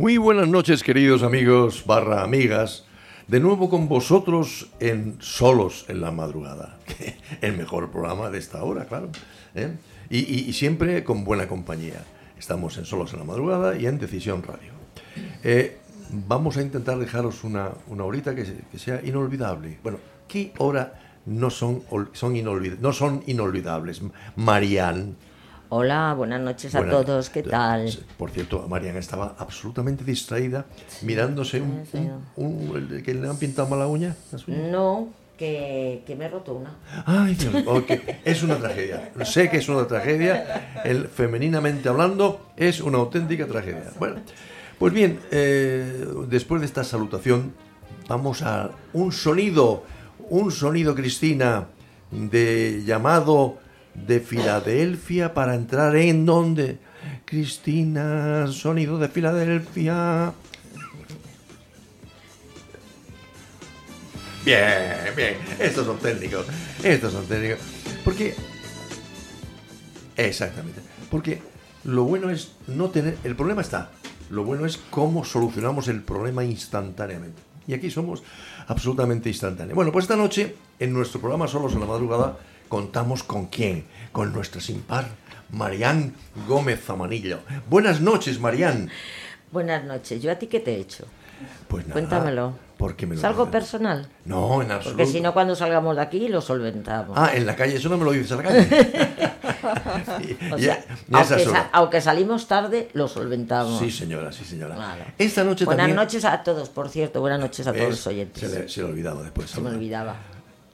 [0.00, 2.86] Muy buenas noches, queridos amigos barra amigas.
[3.28, 6.78] De nuevo con vosotros en Solos en la Madrugada.
[7.42, 9.10] El mejor programa de esta hora, claro.
[9.54, 9.76] ¿eh?
[10.08, 12.02] Y, siempre con buena compañía.
[12.38, 14.72] Estamos en Solos en la Madrugada y en Decisión Radio.
[15.44, 15.76] Eh,
[16.26, 19.80] vamos a intentar dejaros una, una horita que, se- que sea inolvidable.
[19.82, 20.94] Bueno, ¿qué hora
[21.26, 21.82] no son,
[22.14, 22.42] son,
[22.80, 24.00] no son inolvidables?
[24.34, 25.12] Marianne.
[25.72, 27.88] Hola, buenas noches a todos, ¿qué tal?
[28.18, 30.66] Por cierto, Mariana estaba absolutamente distraída
[31.02, 31.62] mirándose
[32.34, 34.16] un, que le han pintado mal la uña.
[34.32, 34.68] las uñas.
[34.68, 36.74] No, que, que me he roto una.
[37.06, 37.88] Ay, Dios, ok,
[38.24, 39.12] es una tragedia.
[39.24, 40.82] Sé que es una tragedia.
[40.84, 43.92] El, femeninamente hablando, es una auténtica tragedia.
[44.00, 44.16] Bueno,
[44.76, 47.54] pues bien, eh, después de esta salutación,
[48.08, 49.84] vamos a un sonido,
[50.30, 51.68] un sonido, Cristina,
[52.10, 56.78] de llamado de Filadelfia para entrar en donde.
[57.24, 60.32] Cristina, sonido de Filadelfia.
[64.44, 65.36] Bien, bien.
[65.58, 66.46] Estos son técnicos.
[66.82, 67.60] Estos son técnicos.
[68.04, 68.34] Porque.
[70.16, 70.80] Exactamente.
[71.10, 71.40] Porque
[71.84, 73.16] lo bueno es no tener.
[73.24, 73.90] El problema está.
[74.30, 77.42] Lo bueno es cómo solucionamos el problema instantáneamente.
[77.66, 78.22] Y aquí somos
[78.66, 79.74] absolutamente instantáneos.
[79.74, 82.38] Bueno, pues esta noche, en nuestro programa Solos en la Madrugada,
[82.70, 83.84] contamos con quién?
[84.12, 85.08] Con nuestra sin par,
[85.50, 86.14] Marián
[86.48, 87.40] Gómez Zamanillo.
[87.68, 88.88] Buenas noches, Marián.
[89.52, 91.04] Buenas noches, ¿yo a ti qué te he hecho?
[91.68, 91.94] Pues nada.
[91.94, 92.54] Cuéntamelo.
[92.78, 94.08] Porque me lo ¿Es algo personal?
[94.24, 94.96] No, en absoluto.
[94.98, 97.18] Porque si no, cuando salgamos de aquí lo solventamos.
[97.18, 98.68] Ah, en la calle, eso no me lo dices a la calle.
[101.12, 103.78] o aunque, sa- aunque salimos tarde, lo solventamos.
[103.78, 104.76] Sí, señora, sí, señora.
[104.76, 105.04] Claro.
[105.18, 105.96] Esta noche Buenas también...
[105.96, 108.50] noches a todos, por cierto, buenas noches a todos Es- los oyentes.
[108.50, 109.50] Se le, se le ha olvidado después.
[109.50, 110.16] Se me olvidaba.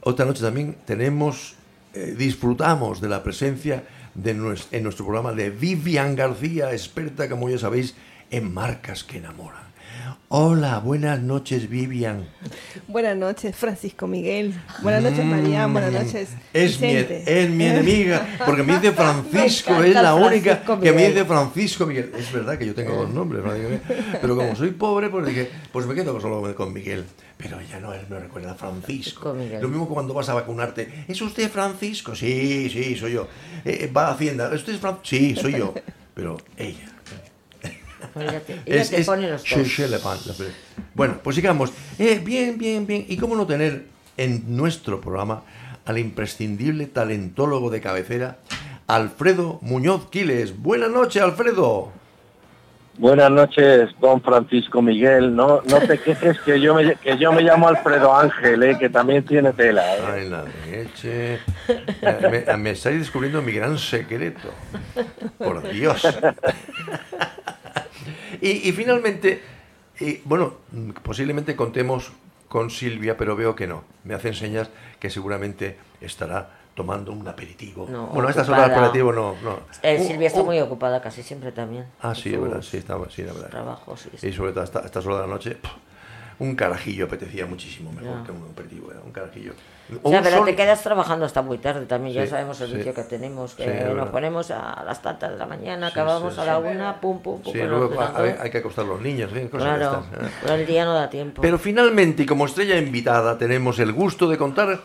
[0.02, 1.55] Otra noche también tenemos,
[1.96, 3.84] eh, disfrutamos de la presencia
[4.14, 7.94] de en nuestro programa de Vivian García, experta, como ya sabéis,
[8.30, 9.65] en marcas que enamoran.
[10.28, 12.26] Hola, buenas noches, Vivian.
[12.88, 14.52] Buenas noches, Francisco Miguel.
[14.82, 15.68] Buenas noches, María.
[15.68, 16.36] Buenas noches, Mm.
[16.52, 21.06] Es mi, es mi enemiga, porque me dice Francisco, Me es la única que me
[21.08, 22.10] dice Francisco Miguel.
[22.18, 23.44] Es verdad que yo tengo dos nombres,
[24.20, 27.04] pero como soy pobre, pues dije, pues me quedo solo con Miguel.
[27.36, 29.32] Pero ella no, él me recuerda a Francisco.
[29.60, 31.04] Lo mismo que cuando vas a vacunarte.
[31.06, 32.16] ¿Es usted Francisco?
[32.16, 33.28] Sí, sí, soy yo.
[33.64, 34.50] Eh, va a Hacienda.
[34.52, 35.04] ¿Usted es Francisco?
[35.04, 35.72] Sí, soy yo.
[36.14, 36.95] Pero ella.
[38.16, 39.50] Pues ella te, ella Es- te es pone los dos.
[40.94, 41.70] Bueno, pues sigamos.
[41.98, 43.04] Eh, bien, bien, bien.
[43.08, 43.84] ¿Y cómo no tener
[44.16, 45.42] en nuestro programa
[45.84, 48.38] al imprescindible talentólogo de cabecera,
[48.86, 50.58] Alfredo Muñoz Quiles?
[50.58, 51.92] Buenas noches, Alfredo.
[52.98, 55.36] Buenas noches, don Francisco Miguel.
[55.36, 58.88] No, no te quejes que yo me, que yo me llamo Alfredo Ángel, eh, que
[58.88, 59.94] también tiene tela.
[59.94, 60.00] eh.
[60.10, 61.40] Ay, la leche.
[62.00, 64.48] Me, me- me estáis descubriendo mi gran secreto.
[65.36, 66.00] Por Dios.
[68.40, 69.40] Y, y finalmente,
[70.00, 70.54] y, bueno,
[71.02, 72.12] posiblemente contemos
[72.48, 73.84] con Silvia, pero veo que no.
[74.04, 74.70] Me hacen señas
[75.00, 77.86] que seguramente estará tomando un aperitivo.
[77.90, 79.34] No, bueno, a estas horas aperitivo no.
[79.42, 79.60] no.
[79.82, 81.86] Eh, Silvia está muy ocupada casi siempre también.
[82.02, 83.48] Ah, sí, es verdad, sí, está, sí, la verdad.
[83.50, 85.70] trabajos y Y sobre todo a esta- a estas horas de la noche, pff,
[86.38, 88.96] un carajillo apetecía muchísimo mejor que un aperitivo, ¿eh?
[89.04, 89.52] un carajillo.
[90.02, 92.60] O sea, un pero sol- te quedas trabajando hasta muy tarde también, ya Sí, sabemos
[92.60, 92.76] el sí.
[92.76, 94.10] vicio que tenemos, que Sí, nos verdad.
[94.10, 96.62] ponemos a las tantas de la mañana, Sí, acabamos sí, a la sí.
[96.76, 97.52] una, pum, pum, pum.
[97.52, 99.48] Sí, luego hay, hay que acostar a los niños, ¿eh?
[99.50, 100.28] cosas Claro, ¿eh?
[100.42, 101.40] pero el día no da tiempo.
[101.42, 104.80] Pero finalmente, y como estrella invitada, tenemos el gusto de contar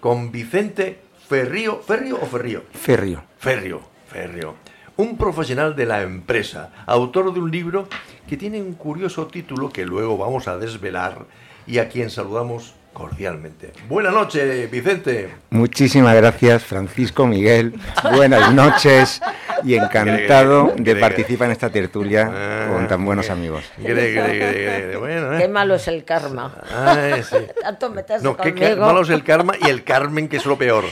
[0.00, 1.80] con Vicente Ferrío.
[1.80, 2.62] ¿Ferrío o Ferrío?
[2.72, 3.24] Ferrio.
[3.38, 4.54] Ferrio, Ferrio.
[4.96, 7.88] Un profesional de la empresa, autor de un libro
[8.28, 11.24] que tiene un curioso título que luego vamos a desvelar
[11.66, 13.72] y a quien saludamos cordialmente.
[13.88, 15.34] Buenas noches, Vicente.
[15.50, 17.74] Muchísimas gracias, Francisco Miguel.
[18.14, 19.20] Buenas noches
[19.64, 23.64] y encantado Gre, gre, de participar en esta tertulia Ah, con tan buenos amigos.
[23.76, 24.96] Gre, gre, gre, gre.
[24.96, 25.38] Bueno, ¿eh?
[25.40, 26.54] Qué malo es el karma.
[26.74, 27.36] Ay, sí.
[27.62, 27.92] Tanto
[28.22, 30.84] No, qué malo es el karma y el Carmen, que es lo peor.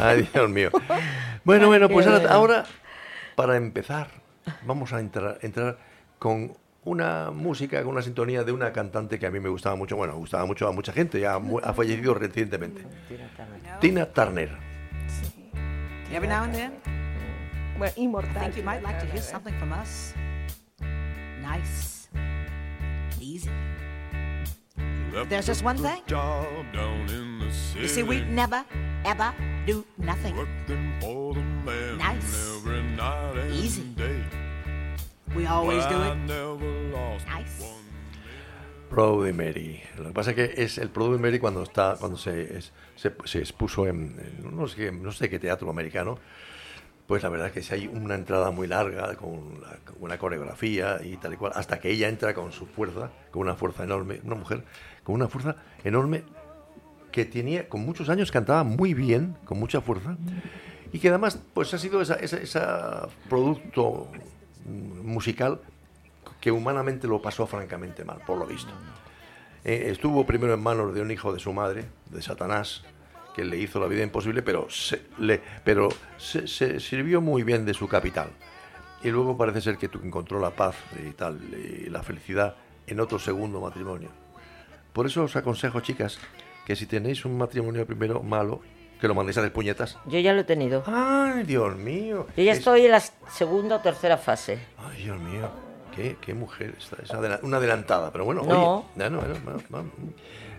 [0.00, 0.70] Ay, Dios mío.
[1.44, 2.64] Bueno, bueno, pues ahora,
[3.36, 4.08] para empezar,
[4.64, 5.78] vamos a entrar, entrar
[6.18, 9.96] con una música, con una sintonía de una cantante que a mí me gustaba mucho,
[9.96, 12.86] bueno, gustaba mucho a mucha gente, ya ha fallecido recientemente.
[13.80, 14.50] Tina Turner.
[16.12, 16.72] Every now and then,
[17.78, 18.34] Bueno, inmortal.
[18.34, 20.14] think you might like to hear something from us.
[21.40, 22.08] Nice,
[23.20, 23.50] easy.
[25.28, 26.02] There's just one thing.
[27.76, 28.64] You see, we never,
[29.04, 29.32] ever
[29.66, 30.34] do nothing.
[31.98, 32.60] Nice,
[33.52, 33.89] easy.
[35.36, 36.16] We always do it.
[37.26, 37.64] Nice.
[38.88, 39.80] Proud Mary.
[39.98, 43.12] Lo que pasa es que es el Proud Mary cuando está cuando se, es- se,
[43.24, 46.18] se expuso en, en no, sé, no sé qué teatro americano.
[47.06, 50.18] Pues la verdad es que si hay una entrada muy larga con, la- con una
[50.18, 53.84] coreografía y tal y cual, hasta que ella entra con su fuerza, con una fuerza
[53.84, 54.64] enorme, una mujer
[55.04, 56.24] con una fuerza enorme
[57.12, 60.16] que tenía, con muchos años cantaba muy bien, con mucha fuerza,
[60.92, 64.08] y que además pues ha sido ese esa, esa producto
[64.66, 65.60] musical
[66.40, 68.72] que humanamente lo pasó francamente mal, por lo visto.
[69.64, 72.82] Eh, estuvo primero en manos de un hijo de su madre, de Satanás,
[73.34, 76.46] que le hizo la vida imposible, pero se, le, pero se,
[76.80, 78.30] sirvió muy bien de su capital.
[79.02, 82.56] Y luego parece ser que encontró la paz y tal, y la felicidad
[82.86, 84.08] en otro segundo matrimonio.
[84.92, 86.18] Por eso os aconsejo, chicas,
[86.66, 88.60] que si tenéis un matrimonio primero malo,
[89.00, 89.98] que lo mandéis a las puñetas.
[90.06, 90.82] Yo ya lo he tenido.
[90.86, 92.26] ¡Ay, Dios mío!
[92.36, 94.58] Yo ya Es- estoy en la segunda o tercera fase.
[94.78, 95.48] Ay, Dios mío,
[95.94, 98.76] qué, qué mujer, esta, es adela- una adelantada, pero bueno, No.
[98.96, 99.90] oye, no, bueno, bueno, bueno,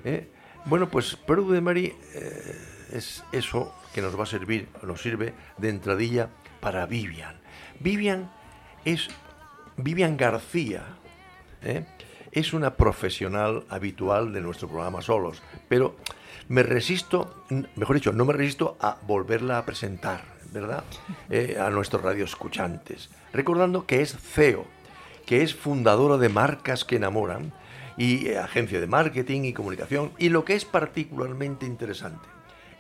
[0.05, 0.27] eh,
[0.65, 2.57] bueno, pues Perú de Mari eh,
[2.93, 6.29] es eso que nos va a servir, nos sirve de entradilla
[6.59, 7.39] para Vivian.
[7.79, 8.31] Vivian
[8.85, 9.07] es
[9.77, 10.83] Vivian García,
[11.63, 11.85] ¿eh?
[12.31, 15.95] Es una profesional habitual de nuestro programa Solos, pero
[16.47, 17.45] me resisto,
[17.75, 20.83] mejor dicho, no me resisto a volverla a presentar, ¿verdad?
[21.29, 24.65] Eh, a nuestros radioescuchantes, recordando que es CEO,
[25.25, 27.53] que es fundadora de Marcas que Enamoran
[27.95, 32.27] y eh, agencia de marketing y comunicación, y lo que es particularmente interesante,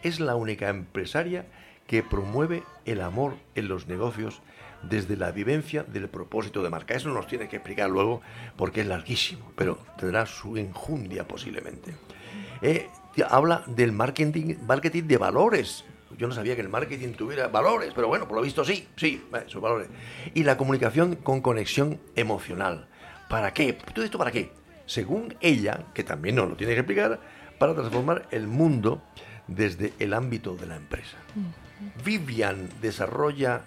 [0.03, 1.45] es la única empresaria
[1.87, 4.41] que promueve el amor en los negocios
[4.83, 6.93] desde la vivencia del propósito de marca.
[6.93, 8.21] Eso nos tiene que explicar luego
[8.55, 11.95] porque es larguísimo, pero tendrá su enjundia posiblemente.
[12.61, 12.87] Eh,
[13.29, 15.85] habla del marketing, marketing de valores.
[16.17, 19.23] Yo no sabía que el marketing tuviera valores, pero bueno, por lo visto sí, sí,
[19.33, 19.87] eh, sus valores.
[20.33, 22.87] Y la comunicación con conexión emocional.
[23.29, 23.73] ¿Para qué?
[23.73, 24.51] ¿Todo esto para qué?
[24.85, 27.19] Según ella, que también nos lo tiene que explicar,
[27.57, 29.01] para transformar el mundo
[29.47, 31.17] desde el ámbito de la empresa.
[32.03, 33.61] Vivian desarrolla,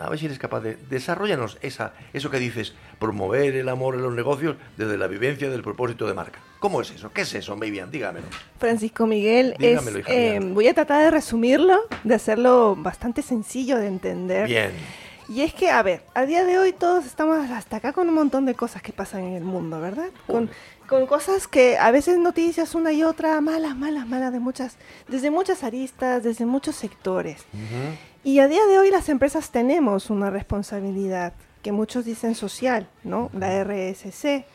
[0.00, 4.02] a ver si eres capaz de, desarrollanos esa, eso que dices, promover el amor en
[4.02, 6.40] los negocios desde la vivencia del propósito de marca.
[6.60, 7.10] ¿Cómo es eso?
[7.12, 7.90] ¿Qué es eso, Vivian?
[7.90, 8.26] Dígamelo.
[8.58, 13.88] Francisco Miguel, Dígamelo, es, eh, voy a tratar de resumirlo, de hacerlo bastante sencillo de
[13.88, 14.46] entender.
[14.46, 14.72] Bien.
[15.28, 18.14] Y es que, a ver, a día de hoy todos estamos hasta acá con un
[18.14, 20.10] montón de cosas que pasan en el mundo, ¿verdad?
[20.26, 20.50] Con,
[20.86, 24.76] con cosas que a veces noticias una y otra, malas, malas, malas, de muchas,
[25.08, 27.46] desde muchas aristas, desde muchos sectores.
[28.24, 33.30] Y a día de hoy las empresas tenemos una responsabilidad que muchos dicen social, ¿no?
[33.34, 34.46] La RSC.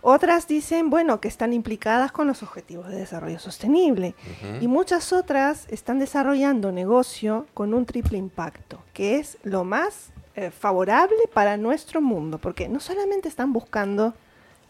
[0.00, 4.16] Otras dicen, bueno, que están implicadas con los objetivos de desarrollo sostenible.
[4.60, 10.50] Y muchas otras están desarrollando negocio con un triple impacto, que es lo más eh,
[10.50, 14.14] favorable para nuestro mundo, porque no solamente están buscando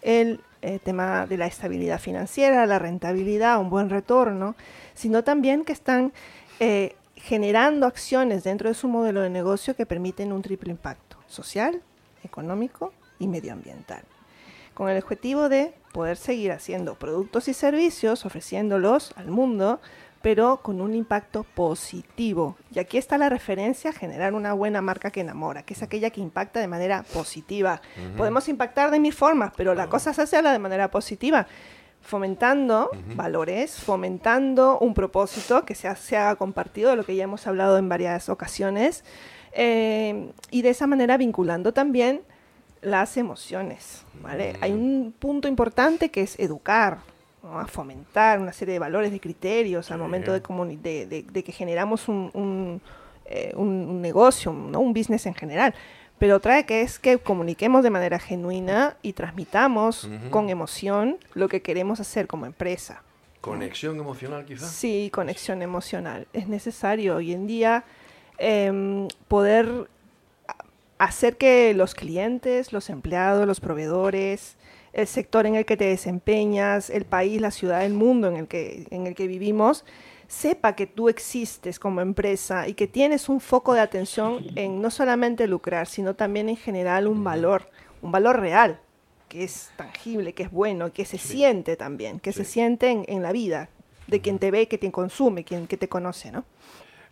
[0.02, 4.56] el eh, tema de la estabilidad financiera, la rentabilidad, un buen retorno,
[4.92, 6.12] sino también que están
[6.60, 11.80] eh, generando acciones dentro de su modelo de negocio que permiten un triple impacto social,
[12.24, 14.02] económico y medioambiental,
[14.74, 19.80] con el objetivo de poder seguir haciendo productos y servicios, ofreciéndolos al mundo,
[20.20, 22.56] pero con un impacto positivo.
[22.72, 26.10] Y aquí está la referencia a generar una buena marca que enamora, que es aquella
[26.10, 27.80] que impacta de manera positiva.
[28.16, 31.46] Podemos impactar de mil formas, pero la cosa se hace de manera positiva.
[32.02, 37.46] Fomentando valores, fomentando un propósito que se, se haga compartido, de lo que ya hemos
[37.46, 39.04] hablado en varias ocasiones,
[39.52, 42.22] eh, y de esa manera vinculando también
[42.80, 44.04] las emociones.
[44.22, 44.56] ¿vale?
[44.60, 46.98] Hay un punto importante que es educar,
[47.42, 47.58] ¿no?
[47.58, 51.44] a fomentar una serie de valores, de criterios al momento de, comuni- de, de- de
[51.44, 52.80] que generamos un, un,
[53.26, 54.80] eh, un negocio, ¿no?
[54.80, 55.74] un business en general.
[56.22, 61.62] Pero otra que es que comuniquemos de manera genuina y transmitamos con emoción lo que
[61.62, 63.02] queremos hacer como empresa.
[63.40, 64.68] Conexión emocional, quizá.
[64.68, 66.28] Sí, conexión emocional.
[66.32, 67.82] Es necesario hoy en día
[68.38, 69.88] em, poder
[70.98, 74.54] hacer que los clientes, los empleados, los proveedores,
[74.92, 78.46] el sector en el que te desempeñas, el país, la ciudad, el mundo en el
[78.46, 79.84] que, en el que vivimos,
[80.32, 84.90] sepa que tú existes como empresa y que tienes un foco de atención en no
[84.90, 87.68] solamente lucrar, sino también en general un valor,
[88.00, 88.80] un valor real,
[89.28, 93.22] que es tangible, que es bueno, que se siente también, que se siente en, en
[93.22, 93.68] la vida
[94.06, 96.44] de quien te ve, que te consume, quien que te conoce, ¿no?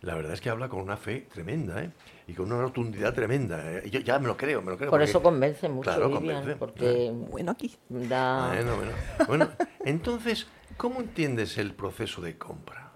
[0.01, 1.91] La verdad es que habla con una fe tremenda, ¿eh?
[2.27, 3.61] Y con una rotundidad tremenda.
[3.71, 3.87] ¿eh?
[3.91, 4.89] Yo ya me lo creo, me lo creo.
[4.89, 6.55] Por porque- eso convence mucho, Claro, Vivian, convence.
[6.55, 8.91] porque bueno aquí da Bueno, bueno.
[9.27, 9.49] Bueno,
[9.85, 10.47] entonces,
[10.77, 12.90] ¿cómo entiendes el proceso de compra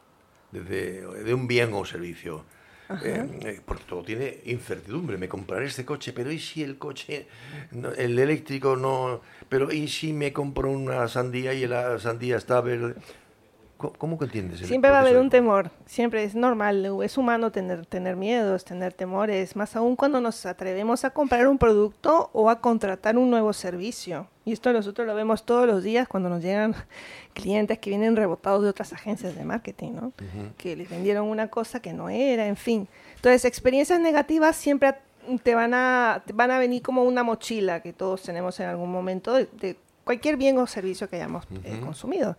[0.61, 2.43] de, de un bien o servicio?
[3.03, 5.17] Eh, eh, porque todo tiene incertidumbre.
[5.17, 7.27] Me compraré este coche, pero ¿y si el coche,
[7.71, 9.21] no- el eléctrico no...
[9.49, 12.93] Pero ¿y si me compro una sandía y la sandía está verde?
[13.77, 17.85] ¿Cómo, que entiendes Siempre va a haber un temor, siempre es normal, es humano tener,
[17.85, 22.61] tener miedos, tener temores, más aún cuando nos atrevemos a comprar un producto o a
[22.61, 24.27] contratar un nuevo servicio.
[24.45, 26.73] Y esto nosotros lo vemos todos los días cuando nos llegan
[27.33, 30.13] clientes que vienen rebotados de otras agencias de marketing, ¿no?
[30.57, 32.87] que les vendieron una cosa que no era, en fin.
[33.15, 34.95] Entonces, experiencias negativas siempre
[35.43, 38.91] te van a, te van a venir como una mochila que todos tenemos en algún
[38.91, 42.37] momento de, de cualquier bien o servicio que hayamos eh, consumido.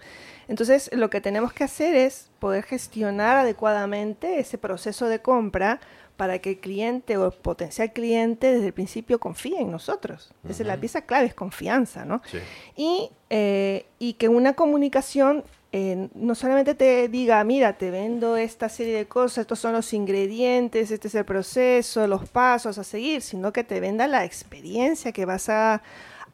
[0.48, 5.80] Entonces, lo que tenemos que hacer es poder gestionar adecuadamente ese proceso de compra
[6.16, 10.32] para que el cliente o el potencial cliente desde el principio confíe en nosotros.
[10.48, 12.22] Esa es la pieza clave, es confianza, ¿no?
[12.30, 12.38] Sí.
[12.76, 18.68] y, eh, y que una comunicación eh, no solamente te diga, mira, te vendo esta
[18.68, 23.20] serie de cosas, estos son los ingredientes, este es el proceso, los pasos a seguir,
[23.20, 25.82] sino que te venda la experiencia que vas a,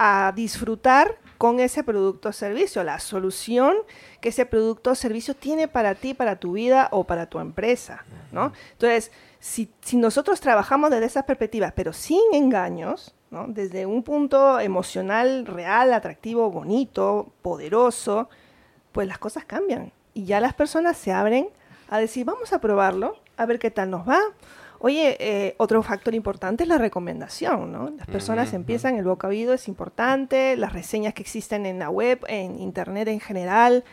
[0.05, 3.77] a disfrutar con ese producto o servicio, la solución
[4.21, 8.05] que ese producto o servicio tiene para ti, para tu vida o para tu empresa,
[8.33, 8.53] ¿no?
[8.73, 13.47] Entonces, si, si nosotros trabajamos desde esas perspectivas, pero sin engaños, ¿no?
[13.47, 18.29] desde un punto emocional, real, atractivo, bonito, poderoso,
[18.91, 19.93] pues las cosas cambian.
[20.15, 21.49] Y ya las personas se abren
[21.89, 24.19] a decir, vamos a probarlo, a ver qué tal nos va.
[24.85, 27.91] Oye, eh, otro factor importante es la recomendación, ¿no?
[27.97, 31.89] Las personas empiezan, el boca a oído es importante, las reseñas que existen en la
[31.89, 33.85] web, en internet en general,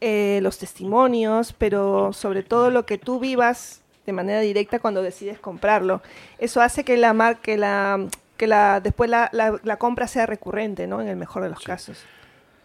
[0.00, 5.38] eh, los testimonios, pero sobre todo lo que tú vivas de manera directa cuando decides
[5.38, 6.00] comprarlo.
[6.38, 8.06] Eso hace que la mar que la
[8.38, 11.02] que la después la, la- la compra sea recurrente, ¿no?
[11.02, 12.02] En el mejor de los casos.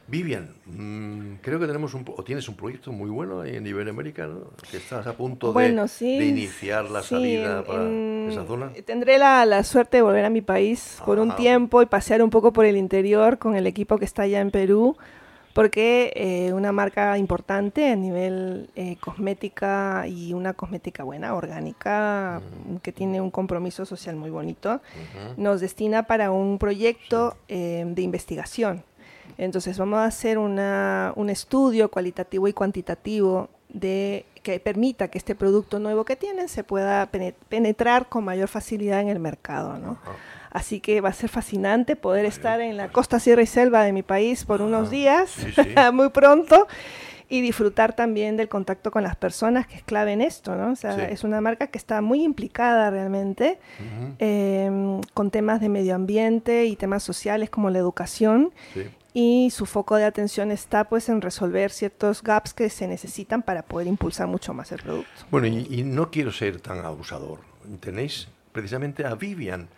[0.08, 4.28] Vivian, mm, creo que tenemos un, o tienes un proyecto muy bueno ahí en Iberoamérica,
[4.28, 4.52] ¿no?
[4.70, 8.46] Que estás a punto de, Bueno, sí, de iniciar la sí, salida para en- esa
[8.46, 8.72] zona.
[8.86, 12.22] Tendré la, la suerte de volver a mi país por un Ah, tiempo y pasear
[12.22, 14.96] un poco por el interior con el equipo que está allá en Perú,
[15.54, 22.42] porque eh, una marca importante a nivel eh, cosmética y una cosmética buena, orgánica,
[22.84, 24.82] que tiene un compromiso social muy bonito,
[25.38, 28.84] nos destina para un proyecto eh, de investigación.
[29.38, 35.34] Entonces vamos a hacer una- un estudio cualitativo y cuantitativo de que permita que este
[35.36, 39.98] producto nuevo que tienen se pueda pene- penetrar con mayor facilidad en el mercado, ¿no?
[40.52, 43.92] Así que va a ser fascinante poder estar en la costa, sierra y selva de
[43.92, 45.76] mi país por unos días, sí, sí.
[45.92, 46.68] muy pronto,
[47.28, 50.72] y disfrutar también del contacto con las personas, que es clave en esto, ¿no?
[50.72, 51.02] O sea, Sí.
[51.10, 53.58] es una marca que está muy implicada realmente
[54.20, 58.54] eh, con temas de medio ambiente y temas sociales como la educación.
[59.18, 63.62] Y su foco de atención está pues en resolver ciertos gaps que se necesitan para
[63.64, 65.10] poder impulsar mucho más el producto.
[65.32, 67.40] Bueno, y, y no quiero ser tan abusador.
[67.80, 69.70] Tenéis precisamente a Vivian,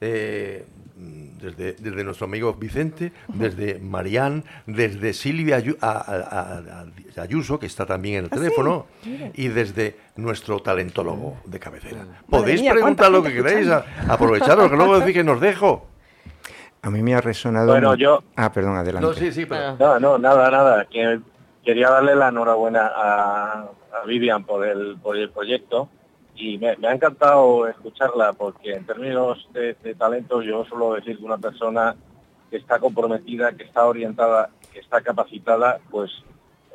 [0.00, 0.64] eh,
[0.96, 6.84] desde, desde nuestro amigo Vicente, desde Marianne, desde Silvia Ayu- a-
[7.16, 8.86] a- Ayuso, que está también en el Ah, teléfono,
[9.34, 12.06] y desde nuestro talentólogo de cabecera.
[12.30, 13.68] Podéis mía, preguntar lo que queráis,
[14.08, 15.86] aprovecharos, que luego que nos dejo.
[16.86, 17.66] A mí me ha resonado...
[17.66, 19.06] Bueno, yo- Ah, perdón, adelante.
[19.06, 19.76] No, sí, sí, pero...
[19.76, 20.84] No, no, nada, nada.
[20.84, 21.20] Que
[21.64, 25.88] quería darle la enhorabuena a, a Vivian por el, por el proyecto
[26.36, 31.18] y me, me ha encantado escucharla porque en términos de, de talento yo suelo decir
[31.18, 31.96] que una persona
[32.50, 36.10] que está comprometida, que está orientada que está capacitada, pues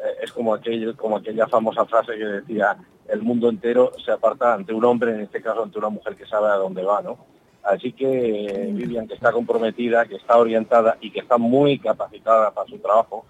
[0.03, 2.75] eh, es como, aquel, como aquella famosa frase que decía,
[3.07, 6.25] el mundo entero se aparta ante un hombre, en este caso ante una mujer que
[6.25, 7.17] sabe a dónde va, ¿no?
[7.63, 12.67] Así que Vivian, que está comprometida, que está orientada y que está muy capacitada para
[12.67, 13.25] su trabajo,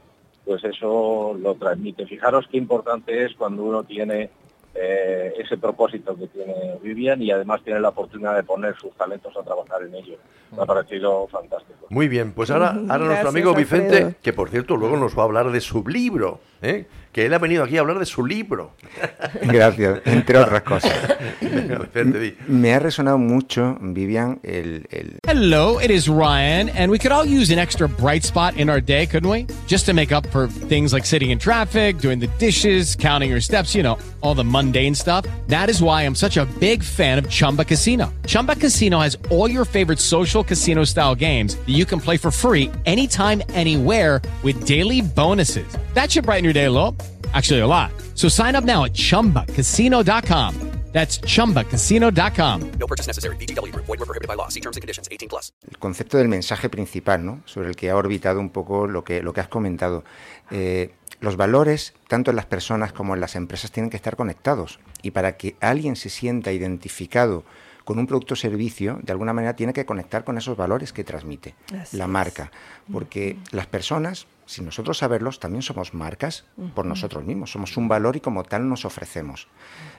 [0.46, 2.06] pues eso lo transmite.
[2.06, 4.30] Fijaros qué importante es cuando uno tiene
[4.74, 9.36] eh, ese propósito que tiene Vivian y además tiene la oportunidad de poner sus talentos
[9.36, 10.16] a trabajar en ello.
[10.56, 11.88] Me ha parecido fantástico.
[11.90, 13.84] Muy bien, pues ahora, ahora nuestro amigo Alfredo.
[13.84, 16.86] Vicente, que por cierto luego nos va a hablar de su libro, ¿eh?
[17.12, 18.72] que él ha venido aquí a hablar de su libro.
[19.42, 20.94] Gracias, entre otras cosas.
[21.42, 22.38] Venga, Vicente, di.
[22.48, 27.26] Me ha resonado mucho, Vivian, el, el- Hello, it is Ryan, and we could all
[27.26, 29.46] use an extra bright spot in our day, couldn't we?
[29.68, 33.42] Just to make up for things like sitting in traffic, doing the dishes, counting your
[33.42, 35.26] steps, you know, all the mundane stuff.
[35.48, 38.14] That is why I'm such a big fan of Chumba Casino.
[38.26, 42.32] Chumba Casino has all your favorite social casino style games that you can play for
[42.32, 45.68] free anytime, anywhere with daily bonuses.
[45.94, 46.96] That should brighten your little.
[47.34, 47.92] Actually, a lot.
[48.16, 50.56] So sign up now at chumbacasino.com.
[50.92, 52.72] That's chumbacasino.com.
[52.78, 53.38] No purchase necessary.
[53.38, 53.86] VGW Group.
[53.86, 54.50] Void were prohibited by law.
[54.50, 55.08] See terms and conditions.
[55.10, 55.54] 18 plus.
[55.70, 57.40] el concepto del mensaje principal, ¿no?
[57.46, 60.04] sobre el que ha orbitado un poco lo que, lo que has comentado.
[60.50, 60.92] Eh,
[61.22, 64.80] los valores, tanto en las personas como en las empresas, tienen que estar conectados.
[65.02, 67.46] Y para que alguien se sienta identificado
[67.86, 71.06] con un producto o servicio, de alguna manera tiene que conectar con esos valores que
[71.06, 72.10] transmite Así la es.
[72.10, 72.52] marca.
[72.92, 76.44] Porque las personas, sin nosotros saberlos, también somos marcas
[76.76, 77.52] por nosotros mismos.
[77.52, 79.48] Somos un valor y como tal nos ofrecemos.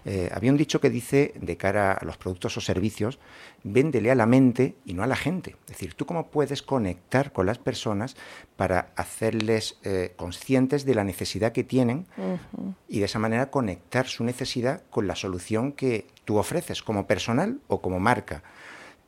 [0.05, 3.19] Eh, había un dicho que dice, de cara a los productos o servicios,
[3.65, 5.57] véndele a la mente y no a la gente.
[5.63, 8.15] Es decir, tú cómo puedes conectar con las personas
[8.57, 12.07] para hacerles eh, conscientes de la necesidad que tienen
[12.89, 17.61] y de esa manera conectar su necesidad con la solución que tú ofreces como personal
[17.69, 18.43] o como marca.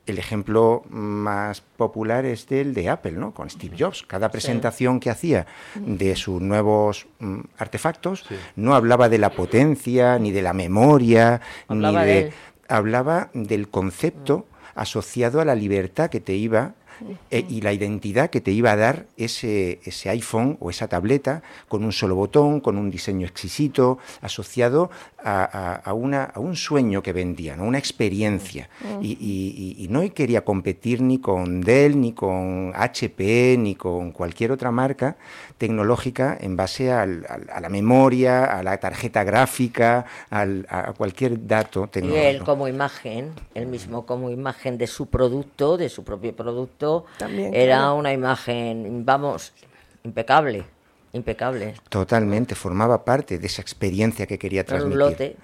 [0.05, 3.33] El ejemplo más popular es del de Apple, ¿no?
[3.33, 4.03] Con Steve Jobs.
[4.03, 10.31] Cada presentación que hacía de sus nuevos mm, artefactos no hablaba de la potencia, ni
[10.31, 12.19] de la memoria, Hablaba ni de de...
[12.19, 12.33] él.
[12.67, 14.45] Hablaba del concepto
[14.75, 16.73] asociado a la libertad que te iba
[17.31, 21.43] eh, y la identidad que te iba a dar ese, ese iPhone o esa tableta
[21.67, 24.89] con un solo botón, con un diseño exquisito, asociado
[25.23, 27.63] a, a- a una, a un sueño que vendía, ¿no?
[27.65, 28.69] una experiencia.
[29.01, 29.11] Y,
[29.79, 35.15] y- no quería competir ni con Dell, ni con HP, ni con cualquier otra marca
[35.57, 41.47] tecnológica en base al- al- a la memoria, a la tarjeta gráfica, al- a cualquier
[41.47, 42.45] dato Y él tecnológico.
[42.45, 46.84] como imagen, él mismo como imagen de su producto, de su propio producto,
[47.17, 47.95] También, era claro.
[47.95, 49.53] una imagen, vamos,
[50.03, 50.65] impecable,
[51.13, 51.75] impecable.
[51.89, 54.99] Totalmente, formaba parte de esa experiencia que quería Era un transmitir.
[54.99, 55.37] lote.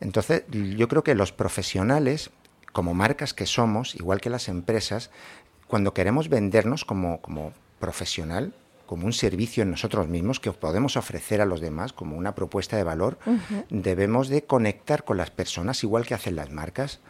[0.00, 2.30] Entonces, yo creo que los profesionales,
[2.72, 5.10] como marcas que somos, igual que las empresas,
[5.66, 8.52] cuando queremos vendernos como, como profesional,
[8.86, 12.76] como un servicio en nosotros mismos que podemos ofrecer a los demás como una propuesta
[12.78, 13.18] de valor,
[13.68, 17.00] debemos de conectar con las personas igual que hacen las marcas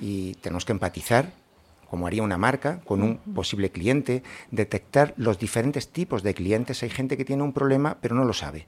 [0.00, 1.32] y tenemos que empatizar
[1.94, 6.82] como haría una marca con un posible cliente, detectar los diferentes tipos de clientes.
[6.82, 8.66] Hay gente que tiene un problema pero no lo sabe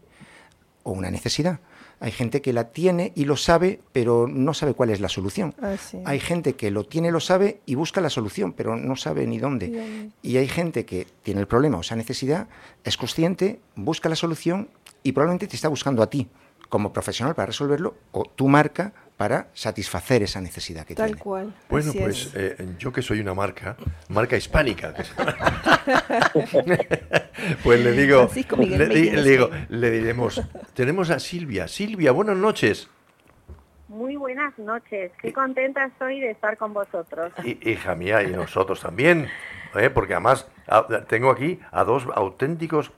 [0.85, 1.59] o una necesidad.
[1.99, 5.57] Hay gente que la tiene y lo sabe, pero no sabe cuál es la solución.
[5.61, 9.27] Así Hay gente que lo tiene, lo sabe y busca la solución, pero no sabe
[9.27, 9.71] ni dónde.
[9.71, 10.13] Bien.
[10.23, 12.47] Y hay gente que tiene el problema o esa necesidad,
[12.85, 14.69] es consciente, busca la solución
[15.03, 16.29] y probablemente te está buscando a ti
[16.69, 21.21] como profesional para resolverlo o tu marca para satisfacer esa necesidad que Tal tiene.
[21.23, 21.55] cual.
[21.71, 22.35] Bueno, así pues es.
[22.61, 23.77] eh, yo que soy una marca,
[24.09, 24.93] marca hispánica,
[27.63, 30.43] pues le digo, Francisco Miguel le, digo, le diremos,
[30.75, 31.69] tenemos a Silvia.
[31.69, 32.89] Silvia, buenas noches.
[33.89, 37.33] Muy buenas noches, qué contenta estoy de estar con vosotros.
[37.45, 39.29] Hi- hija mía, y nosotros también,
[39.77, 39.91] ¿eh?
[39.91, 42.91] porque además a- tengo aquí a dos auténticos,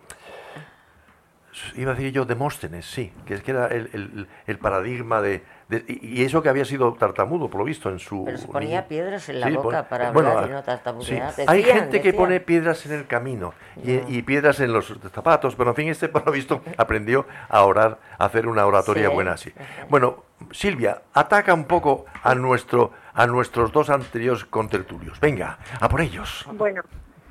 [1.77, 5.43] iba a decir yo Demóstenes, sí, que es que era el, el- el paradigma de,
[5.69, 8.25] de- y eso que había sido tartamudo, por lo visto, en su...
[8.25, 10.63] Pero se ponía piedras en la Sí, boca pon- para bueno, hablar ah, y no
[10.63, 11.33] tartamudear.
[11.33, 11.43] sí.
[11.47, 13.53] Hay Decían, gente que pone piedras en el camino
[13.83, 17.63] y, y piedras en los zapatos, pero en fin, este por lo visto aprendió a
[17.65, 19.15] orar, a hacer una oratoria Sí.
[19.15, 19.53] buena así.
[19.91, 25.19] Bueno, Silvia, ataca un poco a nuestro a nuestros dos anteriores contertulios.
[25.21, 26.47] Venga, a por ellos.
[26.53, 26.83] Bueno,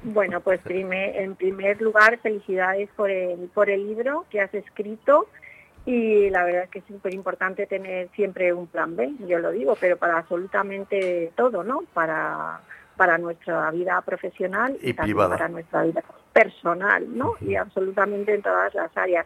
[0.04, 5.28] bueno, pues primer- en primer lugar, felicidades por el, por el libro que has escrito
[5.88, 9.52] y la verdad es que es súper importante tener siempre un plan B, yo lo
[9.52, 11.84] digo, pero para absolutamente todo, ¿no?
[11.94, 12.60] Para,
[12.98, 15.38] para nuestra vida profesional Y también privada.
[15.38, 17.36] para nuestra vida personal, ¿no?
[17.40, 19.26] Y absolutamente en todas las áreas.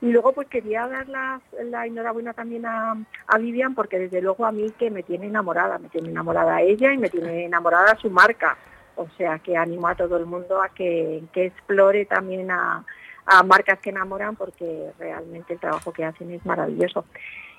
[0.00, 4.46] Y luego pues quería dar la, la enhorabuena también a, a Vivian porque desde luego
[4.46, 8.08] a mí que me tiene enamorada, me tiene enamorada ella y me tiene enamorada su
[8.08, 8.56] marca.
[8.96, 12.82] O sea que animo a todo el mundo a que, que explore también a,
[13.28, 17.04] a marcas que enamoran porque realmente el trabajo que hacen es maravilloso.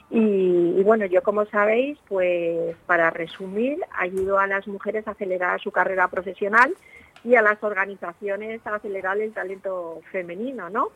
[0.10, 5.62] Y, y, bueno, yo como sabéis, pues para resumir, ayudo a las mujeres a acelerar
[5.62, 6.74] su carrera profesional
[7.24, 10.90] y a las organizaciones a acelerar el talento femenino, ¿no?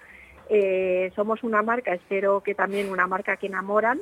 [0.50, 4.00] Eh, somos una marca, espero que también una marca que enamoran,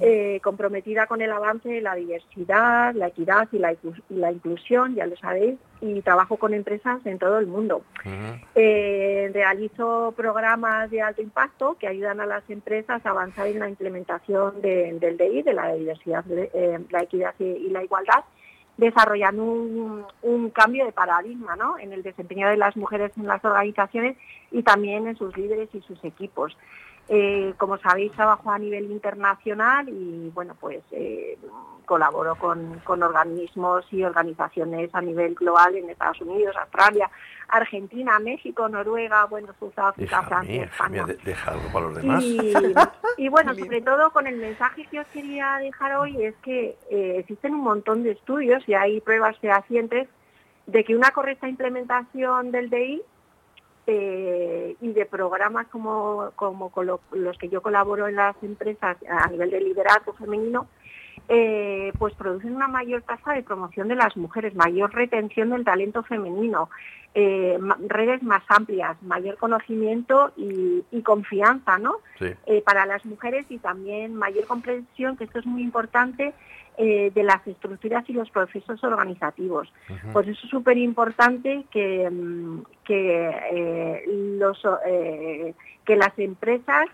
[0.00, 4.32] eh, comprometida con el avance de la diversidad, la equidad y la, inclus- y la
[4.32, 7.82] inclusión, ya lo sabéis, y trabajo con empresas en todo el mundo.
[8.54, 13.68] Eh, realizo programas de alto impacto que ayudan a las empresas a avanzar en la
[13.68, 18.24] implementación de- del DI, de la diversidad, eh, la equidad y, y la igualdad,
[18.76, 21.78] desarrollando un, un cambio de paradigma ¿no?
[21.78, 24.16] en el desempeño de las mujeres en las organizaciones
[24.50, 26.56] y también en sus líderes y sus equipos.
[27.08, 31.36] Eh, como sabéis, trabajo a nivel internacional y bueno, pues eh,
[31.84, 37.10] colaboro con, con organismos y organizaciones a nivel global en Estados Unidos, Australia,
[37.48, 41.04] Argentina, México, Noruega, bueno, Sudáfrica, Francia, España.
[41.04, 42.24] mía, de- deja algo para los demás.
[42.24, 42.40] Y,
[43.18, 47.16] y bueno, sobre todo con el mensaje que os quería dejar hoy es que eh,
[47.18, 50.08] existen un montón de estudios y hay pruebas fehacientes
[50.66, 53.02] de que una correcta implementación del DI
[53.86, 58.96] eh, y de programas como, como con lo- los que yo colaboro en las empresas
[59.08, 60.66] a nivel de liderazgo femenino,
[61.28, 66.02] eh, pues producen una mayor tasa de promoción de las mujeres, mayor retención del talento
[66.02, 66.68] femenino,
[67.14, 71.96] eh, redes más amplias, mayor conocimiento y, y confianza, ¿no?
[72.18, 72.26] Sí.
[72.64, 76.34] para las mujeres y también mayor comprensión, que esto es muy importante,
[76.76, 79.72] eh, de las estructuras y los procesos organizativos.
[80.12, 84.04] Pues eso es súper importante que, mm, que, eh,
[84.38, 86.86] los, eh, que las empresas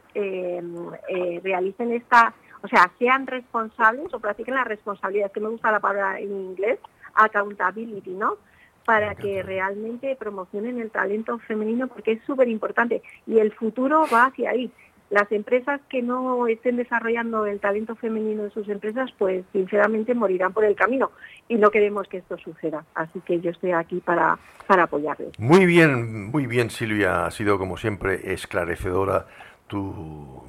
[1.42, 6.20] realicen esta, o sea, sean responsables o practiquen la responsabilidad, que me gusta la palabra
[6.20, 6.78] en inglés,
[7.14, 8.36] accountability, ¿no?
[8.84, 14.26] para que realmente promocionen el talento femenino porque es súper importante y el futuro va
[14.26, 14.70] hacia ahí.
[15.10, 20.52] Las empresas que no estén desarrollando el talento femenino en sus empresas, pues sinceramente morirán
[20.52, 21.10] por el camino
[21.48, 22.84] y no queremos que esto suceda.
[22.94, 25.36] Así que yo estoy aquí para, para apoyarles.
[25.38, 29.26] Muy bien, muy bien Silvia, ha sido como siempre esclarecedora
[29.66, 30.44] tu,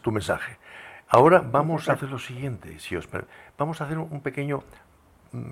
[0.00, 0.58] tu mensaje.
[1.08, 3.08] Ahora vamos a hacer lo siguiente, si os
[3.58, 4.62] vamos a hacer un pequeño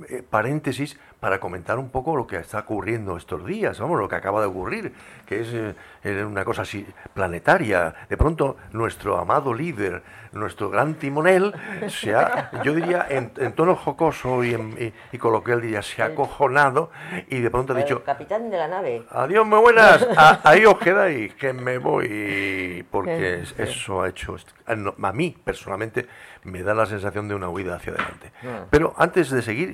[0.09, 4.17] eh, paréntesis para comentar un poco lo que está ocurriendo estos días, vamos, lo que
[4.17, 4.93] acaba de ocurrir,
[5.27, 7.95] que es eh, eh, una cosa así planetaria.
[8.09, 11.55] De pronto nuestro amado líder, nuestro gran timonel,
[11.89, 16.03] se ha, yo diría en, en tono jocoso y, en- y- y coloquial diría, se
[16.03, 16.91] ha acojonado
[17.29, 19.03] y de pronto ha dicho, El capitán de la nave.
[19.11, 20.07] Adiós, muy buenas.
[20.17, 22.85] A- ahí os quedáis, que me voy.
[22.91, 24.37] Porque es- eso ha hecho.
[24.67, 26.07] a mí, personalmente,
[26.45, 28.33] me da la sensación de una huida hacia adelante.
[28.43, 28.65] Ah.
[28.71, 29.72] Pero antes de seguir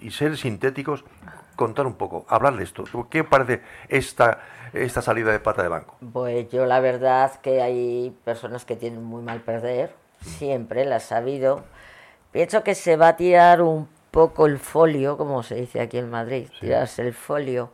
[0.00, 1.04] y ser sintéticos,
[1.56, 2.84] contar un poco, hablar de esto.
[3.10, 4.40] ¿Qué parece esta,
[4.72, 5.96] esta salida de pata de banco?
[6.12, 11.16] Pues yo la verdad que hay personas que tienen muy mal perder, siempre las ha
[11.16, 11.64] sabido.
[12.32, 16.10] Pienso que se va a tirar un poco el folio, como se dice aquí en
[16.10, 17.70] Madrid, tirarse el folio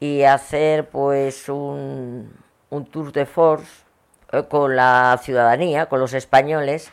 [0.00, 2.32] y hacer pues un,
[2.70, 3.84] un tour de force
[4.32, 6.90] eh, con la ciudadanía, con los españoles,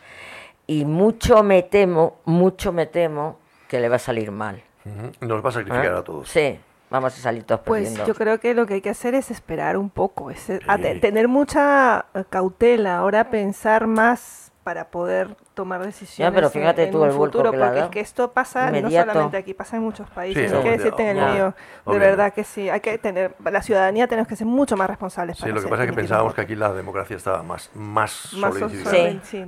[0.67, 4.61] y mucho me temo, mucho me temo que le va a salir mal.
[5.21, 5.97] Nos va a sacrificar ¿eh?
[5.97, 6.27] a todos.
[6.29, 8.05] Sí, vamos a salir todos Pues perdiendo.
[8.07, 10.95] yo creo que lo que hay que hacer es esperar un poco, es a te-
[10.99, 16.91] tener mucha eh, cautela, ahora pensar más para poder tomar decisiones pero en- fíjate en,
[16.91, 19.07] tú un el futuro, porque es que esto pasa Inmediato.
[19.07, 21.55] no solamente aquí, pasa en muchos países, Sí, hay que decirte en el mío,
[21.87, 25.37] de verdad que sí, hay que tener, la ciudadanía tenemos que ser mucho más responsables.
[25.37, 28.31] Sí, para lo que pasa es que pensábamos que aquí la democracia estaba más, más,
[28.37, 28.93] Más solidificada.
[29.23, 29.39] sí,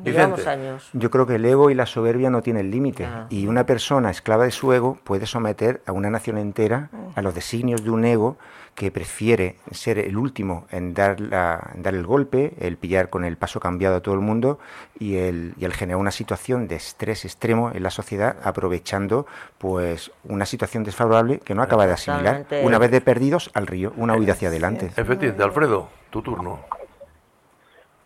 [0.48, 0.90] años.
[0.94, 3.06] Yo creo que el ego y la soberbia no tienen límite.
[3.06, 3.28] Ah.
[3.30, 7.36] Y una persona esclava de su ego puede someter a una nación entera a los
[7.36, 8.38] designios de un ego
[8.82, 13.24] que prefiere ser el último en dar, la- en dar el golpe, el pillar con
[13.24, 14.58] el paso cambiado a todo el mundo
[15.00, 19.28] y el, y el generar una situación de estrés extremo en la sociedad aprovechando
[19.60, 22.48] pues una situación desfavorable que no acaba de asimilar.
[22.64, 24.88] Una vez de perdidos al río, una huida hacia adelante.
[24.88, 26.62] Efectivamente, Alfredo, tu turno.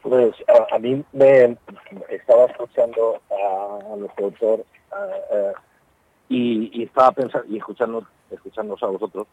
[0.01, 1.57] Pues a, a mí me
[2.09, 5.53] estaba escuchando a, a nuestro autor a- a-
[6.27, 9.27] y, y estaba pensando y escuchando escuchándonos a vosotros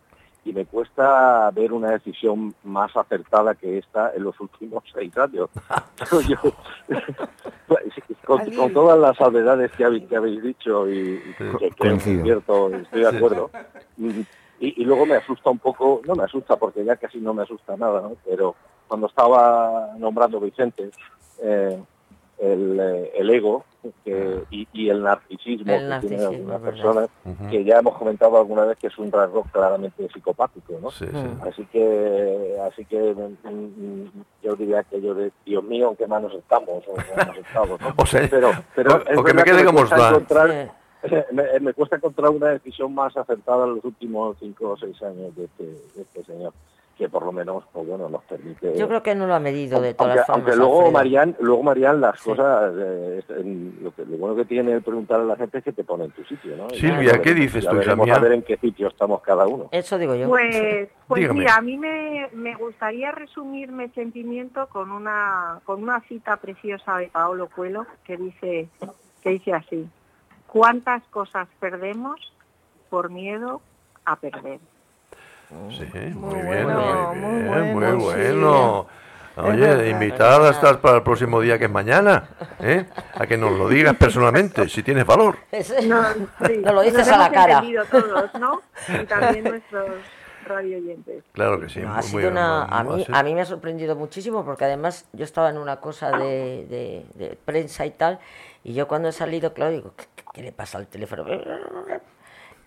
[0.45, 5.49] y me cuesta ver una decisión más acertada que esta en los últimos seis años.
[6.29, 6.53] Yo-
[8.25, 11.23] con, con todas las salvedades que habéis, que habéis dicho y,
[11.61, 13.17] y que es cierto, estoy de Sí.
[13.17, 13.51] acuerdo.
[14.61, 17.43] Y, y luego me asusta un poco, no me asusta porque ya casi no me
[17.43, 18.13] asusta nada, ¿no?
[18.25, 18.55] pero
[18.87, 20.91] cuando estaba nombrando Vicente,
[21.43, 21.83] eh,
[22.43, 23.65] el, eh, el ego,
[24.05, 27.09] que, y, y el narcisismo El que narcisismo, tienen algunas personas,
[27.51, 30.91] que ya hemos comentado alguna vez que es un rasgo claramente psicopático, ¿no?
[30.91, 31.29] Sí, sí.
[31.49, 34.11] Así que, así que mm, mm,
[34.43, 37.95] yo diría aquello de Dios mío, en qué manos estamos o manos estamos, ¿no?
[37.97, 40.09] O sea, pero, pero o- es o que me quede como cuesta está.
[40.11, 40.73] encontrar-
[41.33, 45.35] me, me cuesta encontrar una decisión más acertada en los últimos cinco o seis años
[45.35, 46.53] de este, de este señor,
[46.97, 48.77] que por lo menos, pues bueno, nos permite.
[48.77, 50.29] Yo creo que no lo ha medido de Aunque, todas formas.
[50.47, 50.91] aunque luego.
[50.91, 53.23] Marian, luego Marian las cosas, eh,
[53.81, 56.05] lo, que, lo bueno que tiene el preguntar a la gente es que te pone
[56.05, 56.71] en tu sitio, ¿no?
[56.71, 58.15] Silvia, ya ¿qué dices tú, mía?
[58.15, 59.69] a ver en qué sitio estamos cada uno.
[59.73, 60.29] Eso digo yo.
[60.29, 66.01] Pues, pues mira, a mí me, me gustaría resumir mi sentimiento con una con una
[66.03, 68.69] cita preciosa de Paolo Coelho que dice
[69.23, 69.89] que dice así:
[70.47, 72.33] ¿Cuántas cosas perdemos
[72.91, 73.63] por miedo
[74.05, 74.61] a perder?
[75.71, 75.85] Sí,
[76.15, 78.87] muy, bien, bueno, muy muy bien, muy bueno,
[79.35, 79.85] Oye, verdad.
[79.87, 82.29] invitada estás para el próximo día que es mañana,
[82.61, 82.85] ¿eh?
[83.15, 85.37] A que nos lo digas personalmente, si tienes valor.
[85.87, 86.03] No,
[86.47, 87.63] sí, No lo dices nos a la hemos cara.
[87.91, 88.61] todos, ¿no?
[89.03, 89.87] Y también nuestros
[90.45, 91.25] radio oyentes.
[91.33, 91.81] Claro que sí.
[91.81, 94.65] No, muy- ha sido muy- una, a, mí, a mí me ha sorprendido muchísimo porque
[94.67, 98.19] además yo estaba en una cosa de, de- de prensa y tal
[98.65, 101.25] y yo cuando he salido, claro, digo, ¿qué, qué le pasa al teléfono?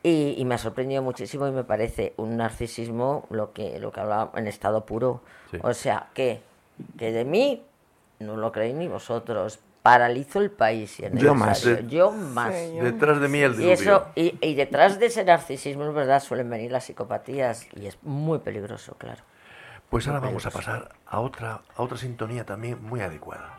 [0.08, 4.02] Y, y me ha sorprendido muchísimo y me parece un narcisismo lo que, lo que
[4.02, 5.24] hablaba en estado puro.
[5.50, 5.58] Sí.
[5.64, 6.42] O sea, que,
[6.96, 7.66] que de mí
[8.20, 9.58] no lo creéis ni vosotros.
[9.82, 10.92] Paralizo el país.
[10.92, 11.66] si es Yo más.
[11.66, 11.90] necesario.
[11.90, 12.54] Yo más.
[12.54, 16.52] Detrás de mí el Y, eso, y, y detrás de ese narcisismo, es verdad, suelen
[16.52, 19.24] venir las psicopatías y es muy peligroso, claro.
[19.90, 23.58] Pues ahora vamos a pasar a otra, a otra sintonía también muy adecuada.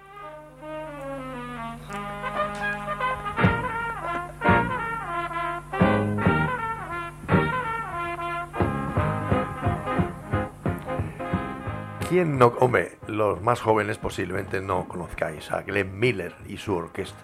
[12.09, 12.47] ¿Quién no?
[12.61, 17.19] Hombre, los más jóvenes posiblemente no conozcáis a Glenn Miller y su orquesta.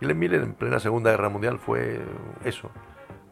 [0.00, 2.00] Glenn Miller en plena Segunda Guerra Mundial fue
[2.44, 2.70] eso,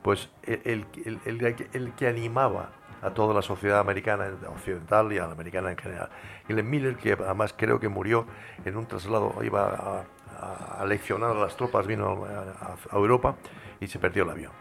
[0.02, 2.70] pues el, el- el- el- que animaba
[3.02, 6.08] a toda la sociedad americana occidental y a la americana en general.
[6.48, 8.26] Glenn Miller, que además creo que murió
[8.64, 10.04] en un traslado, iba a,
[10.40, 13.36] a- a leccionar a las tropas, vino a, a Europa
[13.78, 14.52] y se perdió el avión.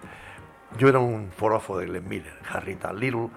[0.77, 3.29] Yo era un forofo de Glenn Miller, jarrita Little,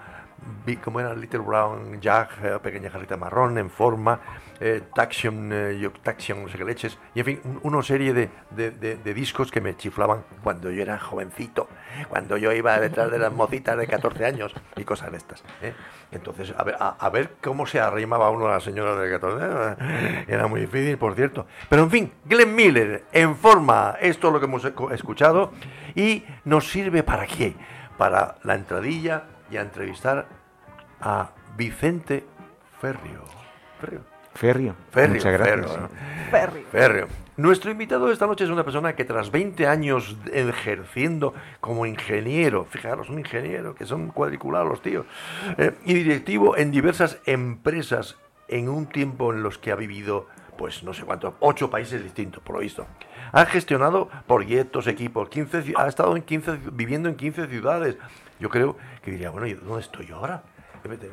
[0.82, 4.20] como era Little Brown Jack, eh, pequeña jarrita marrón en forma,
[4.60, 8.28] eh, Taxion, eh, Taxion, no sé qué leches, y en fin, un- una serie de,
[8.50, 11.68] de- de- discos que me chiflaban cuando yo era jovencito,
[12.08, 15.42] cuando yo iba detrás de las mocitas de 14 años y cosas de estas.
[15.62, 15.72] ¿eh?
[16.12, 19.76] Entonces, a ver, a, ver cómo se arrimaba uno a la señora de 14 años,
[19.80, 21.46] eh, era muy difícil, por cierto.
[21.68, 25.52] Pero en fin, Glenn Miller en forma, esto es lo que hemos escuchado,
[25.94, 27.54] y nos sirve para qué?
[27.96, 30.26] Para la entradilla y a entrevistar
[31.00, 32.24] a Vicente
[32.80, 33.22] Ferrio.
[33.80, 34.00] Ferrio.
[34.34, 34.74] Ferrio.
[34.90, 35.66] Ferrio, Muchas gracias.
[35.66, 35.88] Ferrio,
[36.30, 36.66] Ferrio.
[36.70, 37.08] Ferrio.
[37.36, 42.64] Nuestro invitado de esta noche es una persona que tras 20 años ejerciendo como ingeniero,
[42.64, 45.06] fijaros, un ingeniero, que son cuadriculados los tíos,
[45.56, 48.16] eh, y directivo en diversas empresas
[48.48, 52.42] en un tiempo en los que ha vivido, pues no sé cuántos, ocho países distintos,
[52.42, 52.86] por lo visto.
[53.30, 57.96] Ha gestionado proyectos, equipos, 15, ci- ha estado en 15, viviendo en 15 ciudades.
[58.40, 60.42] Yo creo que diría, bueno, ¿y dónde estoy yo ahora?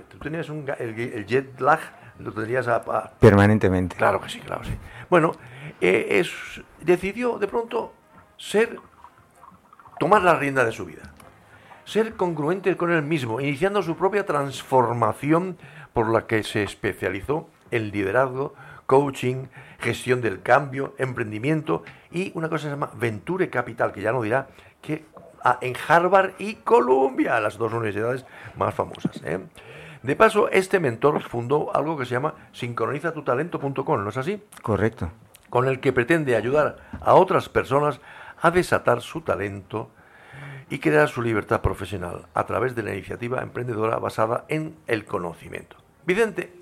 [0.09, 1.79] Tú tenías un, el, el jet lag,
[2.19, 3.95] lo tendrías a- a, Permanentemente.
[3.95, 4.77] Claro que sí, claro que sí.
[5.09, 5.33] Bueno,
[5.81, 6.31] eh, es,
[6.81, 7.93] decidió de pronto
[8.37, 8.79] ser,
[9.99, 11.13] tomar la rienda de su vida,
[11.83, 15.57] ser congruente con él mismo, iniciando su propia transformación
[15.93, 18.53] por la que se especializó en liderazgo,
[18.85, 19.47] coaching,
[19.79, 24.21] gestión del cambio, emprendimiento y una cosa que se llama Venture Capital, que ya no
[24.21, 24.47] dirá
[24.81, 25.05] que
[25.61, 29.21] en Harvard y Columbia, las dos universidades más famosas.
[29.23, 29.39] ¿eh?
[30.01, 34.41] De paso, este mentor fundó algo que se llama sincronizatutalento.com, ¿no es así?
[34.61, 35.11] Correcto.
[35.49, 38.01] Con el que pretende ayudar a otras personas
[38.41, 39.89] a desatar su talento
[40.69, 45.77] y crear su libertad profesional a través de la iniciativa emprendedora basada en el conocimiento.
[46.05, 46.53] Vicente,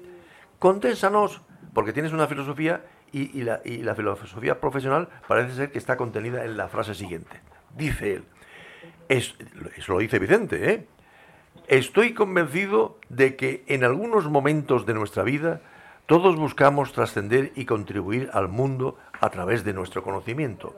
[0.60, 1.42] conténsanos,
[1.74, 5.98] porque tienes una filosofía y, y la, y la filosofía profesional parece ser que está
[5.98, 7.42] contenida en la frase siguiente.
[7.76, 8.26] Dice él,
[9.10, 9.36] es,
[9.78, 10.88] eso lo dice Vicente, ¿eh?
[11.68, 15.62] Estoy convencido de que en algunos momentos de nuestra vida
[16.06, 20.76] todos buscamos trascender y contribuir al mundo a través de nuestro conocimiento,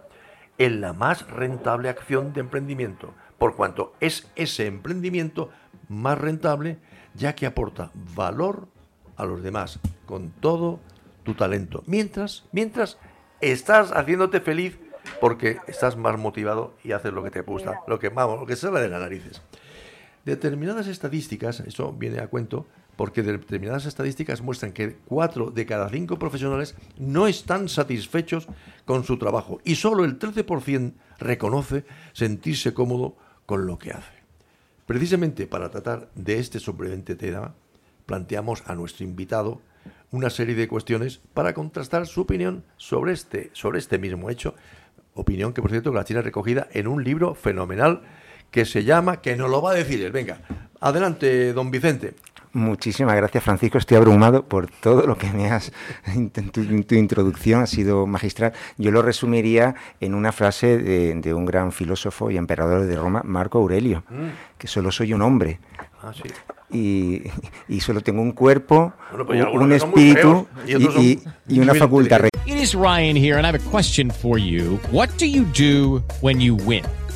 [0.57, 5.49] en la más rentable acción de emprendimiento, por cuanto es ese emprendimiento
[5.89, 6.77] más rentable
[7.15, 8.67] ya que aporta valor
[9.17, 10.79] a los demás con todo
[11.23, 11.83] tu talento.
[11.87, 12.99] Mientras, mientras
[13.41, 14.77] estás haciéndote feliz
[15.19, 18.55] porque estás más motivado y haces lo que te gusta, lo que vamos, lo que
[18.55, 19.41] sale de las narices.
[20.25, 22.65] Determinadas estadísticas, eso viene a cuento,
[22.95, 28.47] porque determinadas estadísticas muestran que cuatro de cada cinco profesionales no están satisfechos
[28.85, 33.15] con su trabajo y solo el 13% reconoce sentirse cómodo
[33.45, 34.15] con lo que hace.
[34.85, 37.53] Precisamente para tratar de este sorprendente tema,
[38.05, 39.61] planteamos a nuestro invitado
[40.11, 44.55] una serie de cuestiones para contrastar su opinión sobre este, sobre este mismo hecho.
[45.15, 48.01] Opinión que, por cierto, la tiene recogida en un libro fenomenal
[48.51, 50.11] que se llama, que nos lo va a decir él.
[50.11, 50.39] Venga,
[50.79, 52.13] adelante, don Vicente.
[52.53, 53.77] Muchísimas gracias, Francisco.
[53.77, 55.73] Estoy abrumado por todo lo que me has.
[56.53, 58.53] Tu, tu introducción ha sido magistral.
[58.77, 63.21] Yo lo resumiría en una frase de, de un gran filósofo y emperador de Roma,
[63.25, 64.57] Marco Aurelio, Mm.
[64.57, 65.59] que solo soy un hombre.
[66.05, 66.29] Ah, sí.
[66.69, 67.23] Y,
[67.67, 72.25] y solo tengo un cuerpo, Bueno, pues un espíritu y y, una facultad.
[72.45, 74.79] It is Ryan here, and I have a question for you.
[74.91, 76.83] What do you do when you win?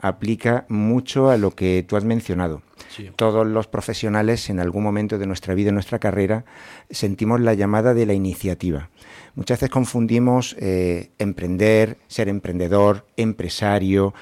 [0.00, 2.62] aplica mucho a lo que tú has mencionado.
[2.88, 3.10] Sí.
[3.14, 6.44] Todos los profesionales en algún momento de nuestra vida, en nuestra carrera,
[6.90, 8.90] sentimos la llamada de la iniciativa.
[9.34, 14.12] Muchas veces confundimos eh, emprender, ser emprendedor, empresario.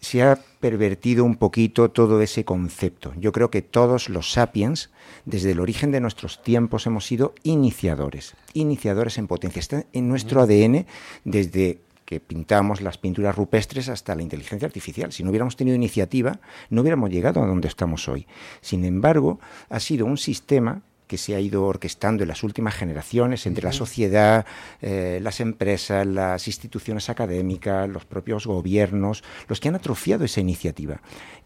[0.00, 3.12] Se ha pervertido un poquito todo ese concepto.
[3.16, 4.90] Yo creo que todos los sapiens,
[5.24, 9.60] desde el origen de nuestros tiempos, hemos sido iniciadores, iniciadores en potencia.
[9.60, 10.86] Está en nuestro ADN
[11.24, 11.78] desde
[12.12, 15.12] que pintamos las pinturas rupestres hasta la inteligencia artificial.
[15.12, 18.26] Si no hubiéramos tenido iniciativa, no hubiéramos llegado a donde estamos hoy.
[18.60, 23.46] Sin embargo, ha sido un sistema que se ha ido orquestando en las últimas generaciones
[23.46, 24.44] entre la sociedad,
[24.82, 31.00] eh, las empresas, las instituciones académicas, los propios gobiernos, los que han atrofiado esa iniciativa.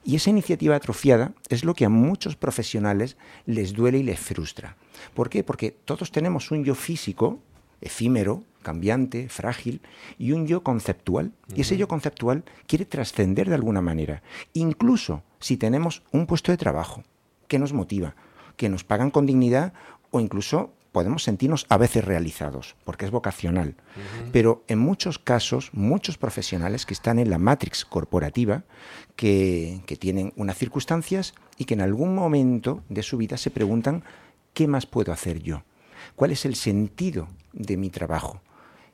[0.05, 4.77] Y esa iniciativa atrofiada es lo que a muchos profesionales les duele y les frustra.
[5.15, 5.45] ¿Por qué?
[5.45, 7.39] Porque todos tenemos un yo físico,
[7.81, 9.81] efímero, cambiante, frágil,
[10.19, 11.31] y un yo conceptual.
[11.55, 14.25] Y ese yo conceptual quiere trascender de alguna manera,
[14.55, 17.05] incluso si tenemos un puesto de trabajo
[17.47, 18.17] que nos motiva,
[18.57, 19.73] que nos pagan con dignidad
[20.11, 23.77] o incluso podemos sentirnos a veces realizados, porque es vocacional.
[24.33, 28.65] Pero en muchos casos, muchos profesionales que están en la matrix corporativa,
[29.15, 34.03] que, que tienen unas circunstancias y que en algún momento de su vida se preguntan,
[34.55, 35.63] ¿qué más puedo hacer yo?
[36.17, 38.41] ¿Cuál es el sentido de mi trabajo?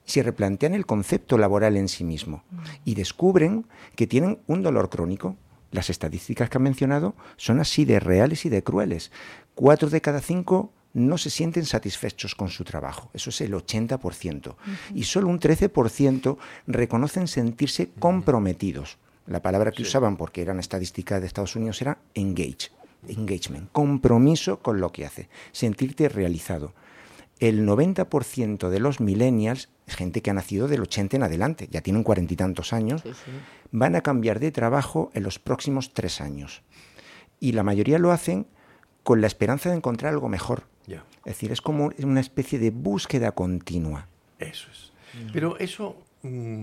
[0.05, 2.45] Se replantean el concepto laboral en sí mismo
[2.85, 5.37] y descubren que tienen un dolor crónico.
[5.71, 9.11] Las estadísticas que han mencionado son así de reales y de crueles.
[9.55, 13.11] Cuatro de cada cinco no se sienten satisfechos con su trabajo.
[13.15, 14.57] Eso es el 80%.
[14.95, 16.37] Y solo un 13%
[16.67, 18.99] reconocen sentirse comprometidos.
[19.27, 22.71] La palabra que usaban, porque era una estadística de Estados Unidos, era engage,
[23.09, 26.75] engagement, compromiso con lo que hace, sentirte realizado.
[27.43, 32.05] El 90% de los millennials, gente que ha nacido del 80 en adelante, ya tienen
[32.05, 33.03] cuarenta y tantos años,
[33.73, 36.63] van a cambiar de trabajo en los próximos tres años.
[37.41, 38.47] Y la mayoría lo hacen
[39.03, 40.69] con la esperanza de encontrar algo mejor.
[40.87, 41.05] Ya.
[41.25, 44.07] Es decir, es como una especie de búsqueda continua.
[44.39, 44.93] Eso es.
[45.33, 46.63] Pero eso, mm,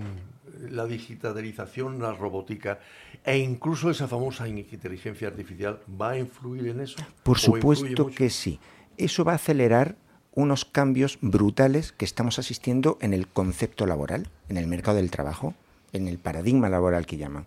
[0.70, 2.80] la digitalización, la robótica
[3.26, 6.96] e incluso esa famosa inteligencia artificial, ¿va a influir en eso?
[7.22, 8.62] Por ¿O influye supuesto que sí.
[8.96, 9.98] Eso va a acelerar
[10.34, 15.54] unos cambios brutales que estamos asistiendo en el concepto laboral, en el mercado del trabajo,
[15.92, 17.46] en el paradigma laboral que llaman.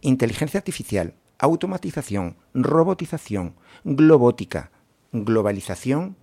[0.00, 4.70] Inteligencia artificial, automatización, robotización, globótica,
[5.12, 6.16] globalización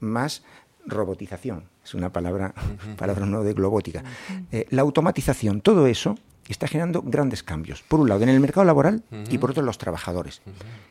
[0.00, 0.44] más
[0.86, 1.64] robotización.
[1.84, 2.54] Es una palabra,
[2.96, 4.04] palabra no de globótica.
[4.52, 6.16] Eh, la automatización, todo eso
[6.48, 7.82] está generando grandes cambios.
[7.82, 10.42] Por un lado, en el mercado laboral y por otro, en los trabajadores.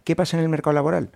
[0.04, 1.12] ¿Qué pasa en el mercado laboral?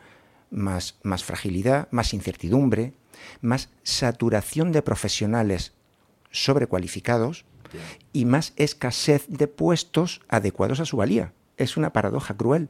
[0.51, 2.93] Más, más fragilidad, más incertidumbre,
[3.41, 5.73] más saturación de profesionales
[6.31, 7.45] sobrecualificados
[8.13, 11.33] y más escasez de puestos adecuados a su valía.
[11.57, 12.69] Es una paradoja cruel.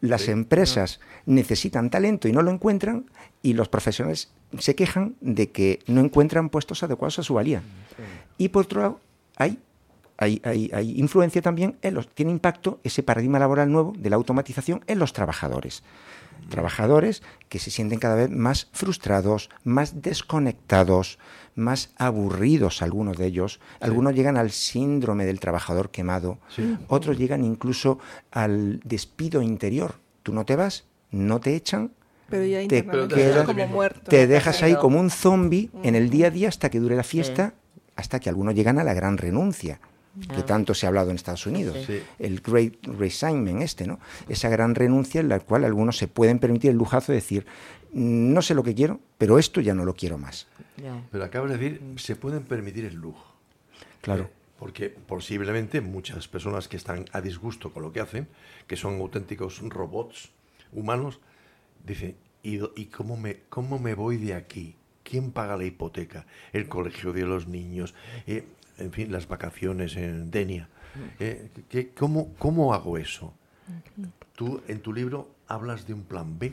[0.00, 3.10] Las empresas necesitan talento y no lo encuentran
[3.42, 7.62] y los profesionales se quejan de que no encuentran puestos adecuados a su valía.
[8.38, 9.00] Y por otro lado,
[9.36, 9.58] hay,
[10.20, 14.16] hay, hay- hay influencia también, en los, tiene impacto ese paradigma laboral nuevo de la
[14.16, 15.82] automatización en los trabajadores.
[16.48, 21.18] Trabajadores que se sienten cada vez más frustrados, más desconectados,
[21.54, 23.60] más aburridos algunos de ellos.
[23.80, 26.76] Algunos llegan al síndrome del trabajador quemado, Sí.
[26.88, 27.98] otros llegan incluso
[28.30, 29.96] al despido interior.
[30.22, 31.92] Tú no te vas, no te echan,
[32.28, 34.10] Pero ya te, internamente quedas- estás como muerto.
[34.10, 37.02] te dejas ahí como un zombie en el día a día hasta que dure la
[37.02, 37.54] fiesta,
[37.96, 39.80] hasta que algunos llegan a la gran renuncia,
[40.28, 40.46] que Ah.
[40.46, 42.02] tanto se ha hablado en Estados Unidos, Sí.
[42.18, 44.00] el Great Resignment este, ¿no?
[44.28, 47.46] Esa gran renuncia en la cual algunos se pueden permitir el lujazo de decir,
[47.92, 50.46] no sé lo que quiero, pero esto ya no lo quiero más.
[51.12, 53.24] Pero acabas de decir, se pueden permitir el lujo.
[54.00, 54.24] Claro.
[54.24, 58.28] Eh, Porque posiblemente muchas personas que están a disgusto con lo que hacen,
[58.66, 60.30] que son auténticos robots
[60.72, 61.18] humanos,
[61.86, 64.74] dicen, ¿y, do- y cómo, me, cómo me voy de aquí?
[65.02, 66.26] ¿Quién paga la hipoteca?
[66.52, 67.94] El colegio de los niños,
[68.26, 68.44] eh,
[68.80, 70.68] en fin, las vacaciones en Denia.
[71.18, 73.32] Eh, ¿qué- cómo, ¿Cómo hago eso?
[74.34, 76.52] Tú en tu libro hablas de un plan B.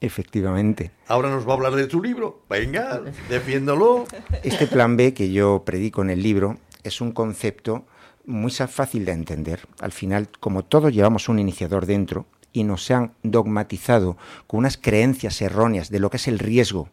[0.00, 0.90] Efectivamente.
[1.08, 2.42] Ahora nos va a hablar de tu libro.
[2.48, 4.06] Venga, defiéndolo.
[4.42, 7.84] Este plan B que yo predico en el libro es un concepto
[8.24, 9.60] muy fácil de entender.
[9.80, 15.40] Al final, como todos llevamos un iniciador dentro y nos han dogmatizado con unas creencias
[15.42, 16.88] erróneas de lo que es el riesgo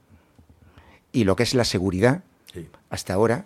[1.13, 2.67] y lo que es la seguridad, Sí.
[2.89, 3.45] hasta ahora,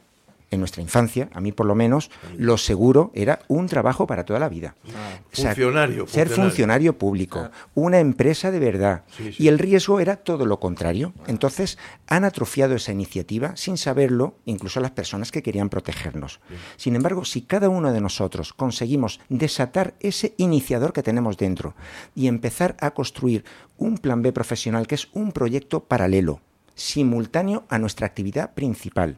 [0.51, 4.39] en nuestra infancia, a mí por lo menos, lo seguro era un trabajo para toda
[4.39, 4.75] la vida.
[4.85, 6.35] O sea, Funcionario, Ser funcionario.
[6.35, 9.03] funcionario público, una empresa de verdad.
[9.15, 9.43] Sí, sí.
[9.43, 11.13] Y el riesgo era todo lo contrario.
[11.27, 11.77] Entonces,
[12.07, 16.41] han atrofiado esa iniciativa sin saberlo, incluso las personas que querían protegernos.
[16.75, 21.75] Sin embargo, si cada uno de nosotros conseguimos desatar ese iniciador que tenemos dentro
[22.13, 23.45] y empezar a construir
[23.77, 26.41] un plan B profesional que es un proyecto paralelo,
[26.75, 29.17] simultáneo a nuestra actividad principal,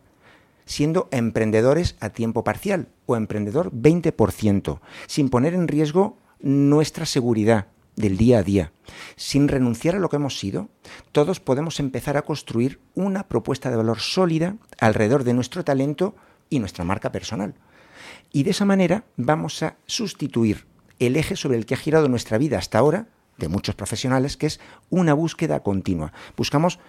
[0.66, 8.18] siendo emprendedores a tiempo parcial o emprendedor 20%, sin poner en riesgo nuestra seguridad del
[8.18, 8.72] día a día,
[9.16, 10.70] sin renunciar a lo que hemos sido,
[11.12, 16.16] todos podemos empezar a construir una propuesta de valor sólida alrededor de nuestro talento
[16.50, 17.54] y nuestra marca personal.
[18.32, 20.66] Y de esa manera vamos a sustituir
[21.00, 23.08] el eje sobre el que ha girado nuestra vida hasta ahora,
[23.38, 24.60] de muchos profesionales, que es
[24.90, 26.14] una búsqueda continua.
[26.38, 26.80] Buscamos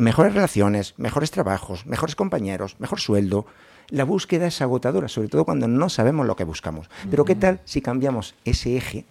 [0.00, 3.46] mejores relaciones, mejores trabajos, mejores compañeros, mejor sueldo.
[3.88, 6.88] La búsqueda es agotadora, sobre todo cuando no sabemos lo que buscamos.
[7.10, 9.04] Pero ¿qué tal si cambiamos ese eje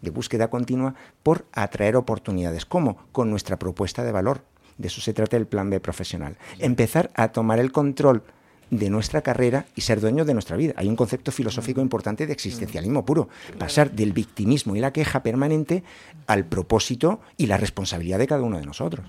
[0.00, 2.66] de búsqueda continua por atraer oportunidades?
[2.66, 2.98] ¿Cómo?
[3.12, 4.42] Con nuestra propuesta de valor.
[4.76, 6.36] De eso se trata el plan B profesional.
[6.58, 8.22] Empezar a tomar el control
[8.70, 10.74] de nuestra carrera y ser dueño de nuestra vida.
[10.76, 13.28] Hay un concepto filosófico importante de existencialismo puro.
[13.58, 15.82] Pasar del victimismo y la queja permanente
[16.26, 19.06] al propósito y la responsabilidad de cada uno de nosotros.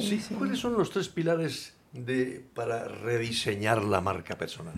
[0.00, 4.74] Sí, ¿Cuáles son los tres pilares de, para rediseñar la marca personal?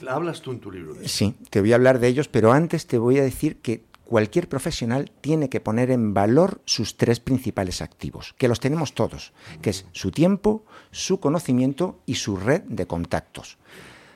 [0.00, 0.94] La hablas tú en tu libro.
[0.94, 1.08] De.
[1.08, 4.46] Sí, te voy a hablar de ellos, pero antes te voy a decir que cualquier
[4.46, 9.32] profesional tiene que poner en valor sus tres principales activos, que los tenemos todos,
[9.62, 13.56] que es su tiempo, su conocimiento y su red de contactos.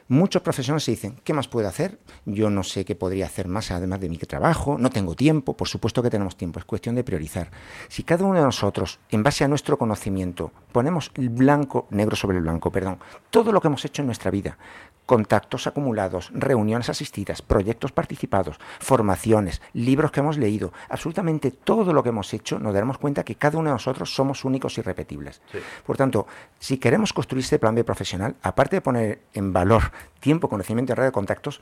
[0.08, 1.98] Muchos profesionales se dicen, ¿qué más puedo hacer?
[2.26, 5.66] Yo no sé qué podría hacer más además de mi trabajo, no tengo tiempo, por
[5.66, 7.50] supuesto que tenemos tiempo, es cuestión de priorizar.
[7.88, 12.36] Si cada uno de nosotros, en base a nuestro conocimiento, ponemos el blanco, negro sobre
[12.36, 12.98] el blanco, perdón,
[13.30, 14.58] todo lo que hemos hecho en nuestra vida,
[15.06, 22.10] contactos acumulados, reuniones asistidas, proyectos participados, formaciones, libros que hemos leído, absolutamente todo lo que
[22.10, 25.40] hemos hecho, nos daremos cuenta que cada uno de nosotros somos únicos y repetibles.
[25.50, 25.58] Sí.
[25.86, 26.26] Por tanto,
[26.58, 30.96] si queremos construir este plan B profesional, aparte de poner en valor tiempo, conocimiento y
[30.96, 31.60] red de contactos,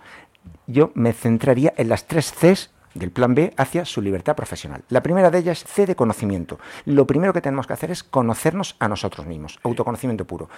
[0.67, 4.83] yo me centraría en las tres Cs del plan B hacia su libertad profesional.
[4.89, 6.59] La primera de ellas es C de conocimiento.
[6.85, 10.49] Lo primero que tenemos que hacer es conocernos a nosotros mismos, autoconocimiento puro.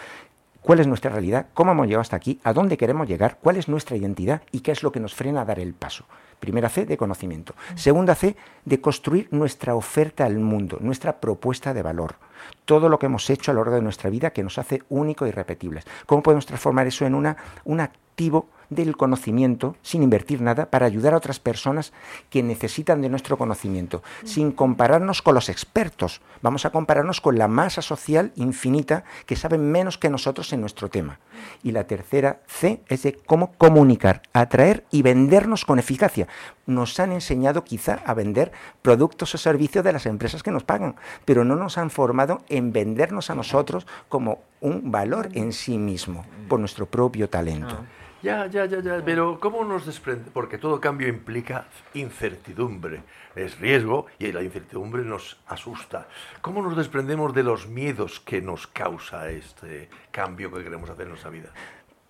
[0.66, 1.46] ¿Cuál es nuestra realidad?
[1.54, 2.40] ¿Cómo hemos llegado hasta aquí?
[2.42, 3.38] ¿A dónde queremos llegar?
[3.40, 4.42] ¿Cuál es nuestra identidad?
[4.50, 6.06] ¿Y qué es lo que nos frena a dar el paso?
[6.40, 7.54] Primera C de conocimiento.
[7.76, 12.16] Segunda C de construir nuestra oferta al mundo, nuestra propuesta de valor.
[12.64, 15.28] Todo lo que hemos hecho a lo largo de nuestra vida que nos hace únicos
[15.28, 15.84] y repetibles.
[16.04, 21.14] ¿Cómo podemos transformar eso en una, un activo del conocimiento sin invertir nada para ayudar
[21.14, 21.92] a otras personas
[22.30, 26.20] que necesitan de nuestro conocimiento, sin compararnos con los expertos.
[26.42, 30.88] Vamos a compararnos con la masa social infinita que saben menos que nosotros en nuestro
[30.88, 31.18] tema.
[31.62, 36.28] Y la tercera C es de cómo comunicar, atraer y vendernos con eficacia.
[36.66, 38.52] Nos han enseñado quizá a vender
[38.82, 42.72] productos o servicios de las empresas que nos pagan, pero no nos han formado en
[42.72, 47.84] vendernos a nosotros como un valor en sí mismo, por nuestro propio talento.
[48.22, 50.30] Ya, ya, ya, ya, pero ¿cómo nos desprende?
[50.32, 53.02] Porque todo cambio implica incertidumbre,
[53.34, 56.08] es riesgo y la incertidumbre nos asusta.
[56.40, 61.10] ¿Cómo nos desprendemos de los miedos que nos causa este cambio que queremos hacer en
[61.10, 61.50] nuestra vida?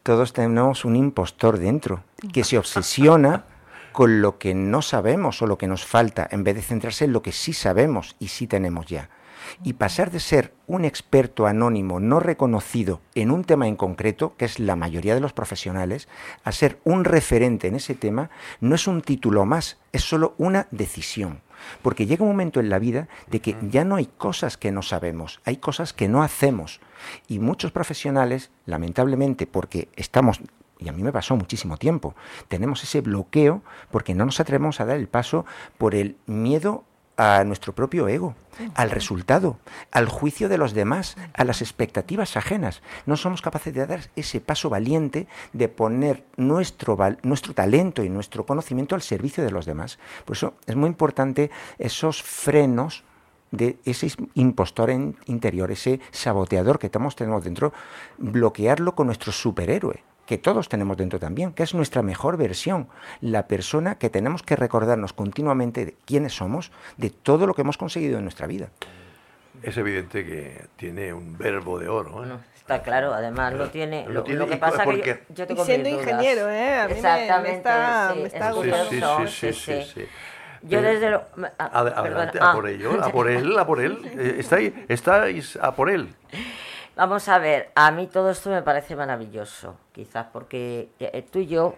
[0.04, 3.44] Todos tenemos un impostor dentro que se obsesiona
[3.92, 7.12] con lo que no sabemos o lo que nos falta, en vez de centrarse en
[7.12, 9.08] lo que sí sabemos y sí tenemos ya.
[9.62, 14.44] Y pasar de ser un experto anónimo no reconocido en un tema en concreto, que
[14.44, 16.08] es la mayoría de los profesionales,
[16.44, 18.30] a ser un referente en ese tema,
[18.60, 21.42] no es un título más, es solo una decisión.
[21.82, 24.82] porque llega un momento en la vida de que ya no hay cosas que no
[24.82, 26.80] sabemos, hay cosas que no hacemos.
[27.28, 30.40] Y muchos profesionales, lamentablemente, porque estamos
[30.78, 32.14] y a mí me pasó muchísimo tiempo.
[32.48, 35.46] Tenemos ese bloqueo porque no nos atrevemos a dar el paso
[35.78, 36.84] por el miedo
[37.16, 38.34] a nuestro propio ego,
[38.74, 39.58] al resultado,
[39.90, 42.82] al juicio de los demás, a las expectativas ajenas.
[43.06, 48.44] No somos capaces de dar ese paso valiente de poner nuestro, nuestro talento y nuestro
[48.44, 49.98] conocimiento al servicio de los demás.
[50.24, 53.04] Por eso es muy importante esos frenos
[53.50, 57.72] de ese impostor interior, ese saboteador que tenemos dentro,
[58.18, 62.88] bloquearlo con nuestro superhéroe que todos tenemos dentro también, que es nuestra mejor versión,
[63.20, 67.78] la persona que tenemos que recordarnos continuamente de quiénes somos, de todo lo que hemos
[67.78, 68.68] conseguido en nuestra vida.
[69.62, 72.24] Es evidente que tiene un verbo de oro.
[72.24, 72.38] ¿eh?
[72.66, 74.06] está claro, además lo tiene.
[74.08, 76.80] Lo, que pasa es que yo, tengo siendo ingeniero, ¿eh?
[76.80, 80.08] A mí Exactamente, me, está, me está sí, sí, sí,
[80.62, 81.22] Yo desde lo...
[81.58, 83.98] adelante, a por ello, a por él, a por él.
[84.18, 86.08] Eh, está ahí, estáis a por él.
[86.96, 91.46] Vamos a ver, a mí todo esto me parece maravilloso, quizás porque eh, tú y
[91.46, 91.74] yo,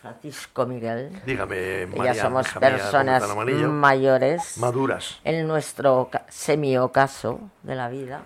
[0.00, 8.22] Francisco Miguel, Dígame, ya somos personas mayores, maduras, en nuestro semi-ocaso de la vida.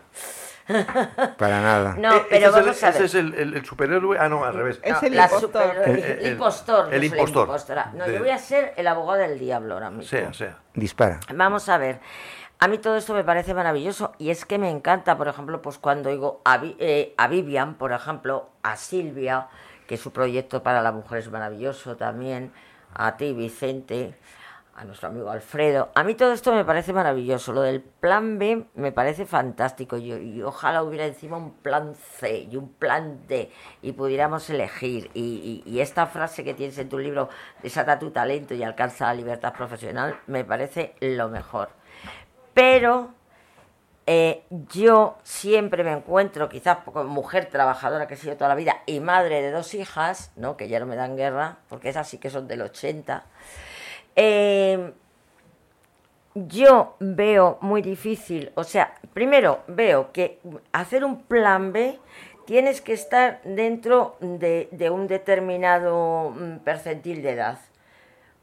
[1.38, 1.96] Para nada.
[1.98, 3.02] No, eh, pero vamos a ver.
[3.02, 4.16] Ese es el, superhéroe.
[4.16, 4.78] Ah, no, al revés.
[4.80, 5.76] Es el, impostor.
[5.84, 6.94] el, impostor.
[6.94, 7.78] El impostor.
[7.94, 10.04] No, yo voy a ser el abogado del diablo ahora mismo.
[10.04, 10.58] Sea, sea.
[10.74, 11.18] Dispara.
[11.34, 11.98] Vamos a ver.
[12.62, 15.78] A mí todo esto me parece maravilloso y es que me encanta, por ejemplo, pues
[15.78, 19.48] cuando oigo a, eh, a Vivian, por ejemplo, a Silvia,
[19.88, 22.52] que su proyecto para la mujer es maravilloso también,
[22.94, 24.14] a ti, Vicente,
[24.76, 25.90] a nuestro amigo Alfredo.
[25.96, 27.52] A mí todo esto me parece maravilloso.
[27.52, 29.96] Lo del plan B me parece fantástico.
[29.96, 33.50] Y, y ojalá hubiera encima un plan C y un plan D
[33.82, 35.10] y pudiéramos elegir.
[35.14, 37.28] Y, y, esta frase que tienes en tu libro,
[37.60, 41.81] desata tu talento y alcanza la libertad profesional, me parece lo mejor
[42.54, 43.10] pero
[44.06, 48.82] eh, yo siempre me encuentro, quizás como mujer trabajadora que he sido toda la vida
[48.86, 50.56] y madre de dos hijas, ¿no?
[50.56, 53.24] que ya no me dan guerra, porque esas sí que son del 80,
[54.16, 54.92] eh,
[56.34, 60.40] yo veo muy difícil, o sea, primero veo que
[60.72, 61.98] hacer un plan B
[62.44, 67.58] tienes que estar dentro de, un determinado mm, percentil de edad.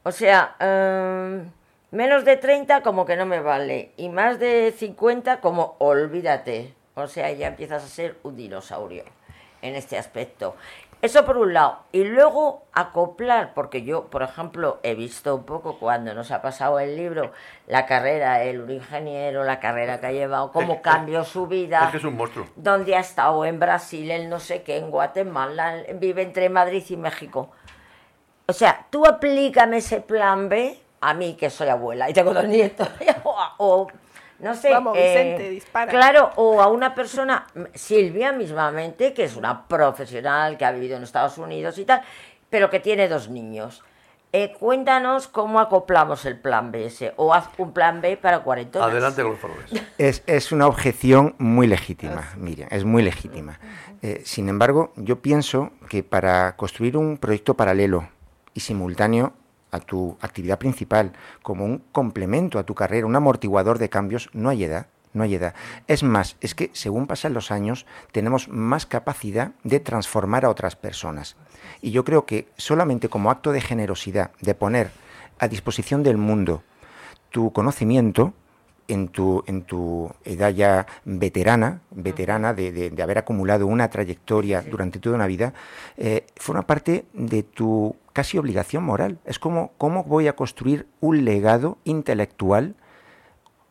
[0.02, 1.50] O sea, em,
[1.90, 3.92] Menos de 30 como que no me vale.
[3.96, 6.74] Y más de 50 como olvídate.
[6.94, 9.04] O sea, ya empiezas a ser un dinosaurio
[9.60, 10.54] en este aspecto.
[11.02, 11.78] Eso por un lado.
[11.92, 16.78] Y luego acoplar, porque yo, por ejemplo, he visto un poco cuando nos ha pasado
[16.78, 17.32] el libro,
[17.66, 21.84] la carrera, el ingeniero, la carrera que ha llevado, cómo cambió su vida.
[21.86, 22.46] Es que es un monstruo.
[22.54, 26.96] Donde ha estado en Brasil, en no sé qué, en Guatemala, vive entre Madrid y
[26.96, 27.50] México.
[28.46, 32.46] O sea, tú aplícame ese plan B a mí que soy abuela y tengo dos
[32.46, 32.88] nietos,
[33.58, 33.86] o,
[34.38, 34.70] no sé.
[34.70, 35.90] Vamos, Vicente, eh, dispara.
[35.90, 41.02] Claro, o a una persona, Silvia mismamente, que es una profesional que ha vivido en
[41.02, 42.02] Estados Unidos y tal,
[42.48, 43.82] pero que tiene dos niños.
[44.32, 48.90] Eh, cuéntanos cómo acoplamos el plan B ese, o haz un plan B para cuarentonas.
[48.90, 49.72] Adelante con los favores.
[49.98, 53.58] Es, es una objeción muy legítima, Miriam, es muy legítima.
[54.02, 58.08] Eh, sin embargo, yo pienso que para construir un proyecto paralelo
[58.54, 59.32] y simultáneo
[59.70, 61.12] a tu actividad principal,
[61.42, 64.86] como un complemento a tu carrera, un amortiguador de cambios, no hay edad.
[65.12, 65.54] No hay edad.
[65.88, 70.76] Es más, es que según pasan los años tenemos más capacidad de transformar a otras
[70.76, 71.34] personas.
[71.82, 74.92] Y yo creo que solamente como acto de generosidad, de poner
[75.40, 76.62] a disposición del mundo
[77.30, 78.34] tu conocimiento,
[78.90, 85.16] en tu, en tu edad ya veterana, veterana de, haber acumulado una trayectoria durante toda
[85.16, 85.54] una vida,
[85.96, 89.18] eh, forma parte de tu casi obligación moral.
[89.24, 92.74] Es como cómo voy a construir un legado intelectual,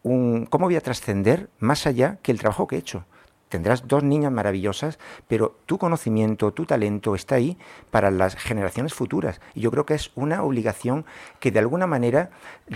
[0.04, 3.06] un, cómo voy a trascender más allá que el trabajo que he hecho.
[3.50, 7.58] Tendrás dos niñas maravillosas, pero tu conocimiento, tu talento está ahí
[7.90, 9.42] para las generaciones futuras.
[9.56, 11.04] Y yo creo que es una obligación
[11.40, 12.30] que de alguna manera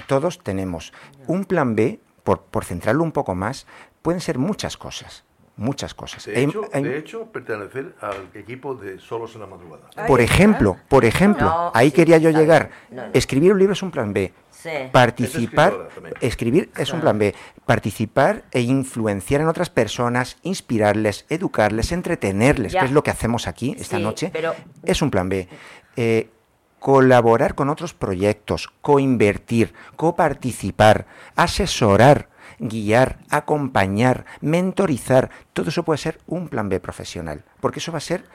[0.08, 0.91] todos tenemos.
[1.28, 3.67] Un plan B por, por centrarlo un poco más,
[4.01, 5.24] pueden ser muchas cosas
[5.55, 6.26] muchas cosas.
[6.26, 9.89] De hecho, de hecho, pertenecer al equipo de Solos en la Madrugada.
[10.07, 12.71] Por ejemplo, por ejemplo, ahí quería yo llegar.
[13.13, 14.34] Escribir un libro es un plan B.
[14.91, 15.89] Participar,
[16.21, 17.36] escribir es un plan B.
[17.65, 23.76] Participar e influenciar en otras personas, inspirarles, educarles, entretenerles, que es lo que hacemos aquí
[23.78, 24.32] esta noche,
[24.84, 25.47] es un plan B.
[25.95, 26.30] Eh,
[26.84, 31.06] colaborar con otros proyectos, coinvertir, coparticipar,
[31.38, 32.28] asesorar,
[32.60, 38.02] guiar, acompañar, mentorizar, todo eso puede ser un plan B profesional, porque eso va a
[38.02, 38.26] ser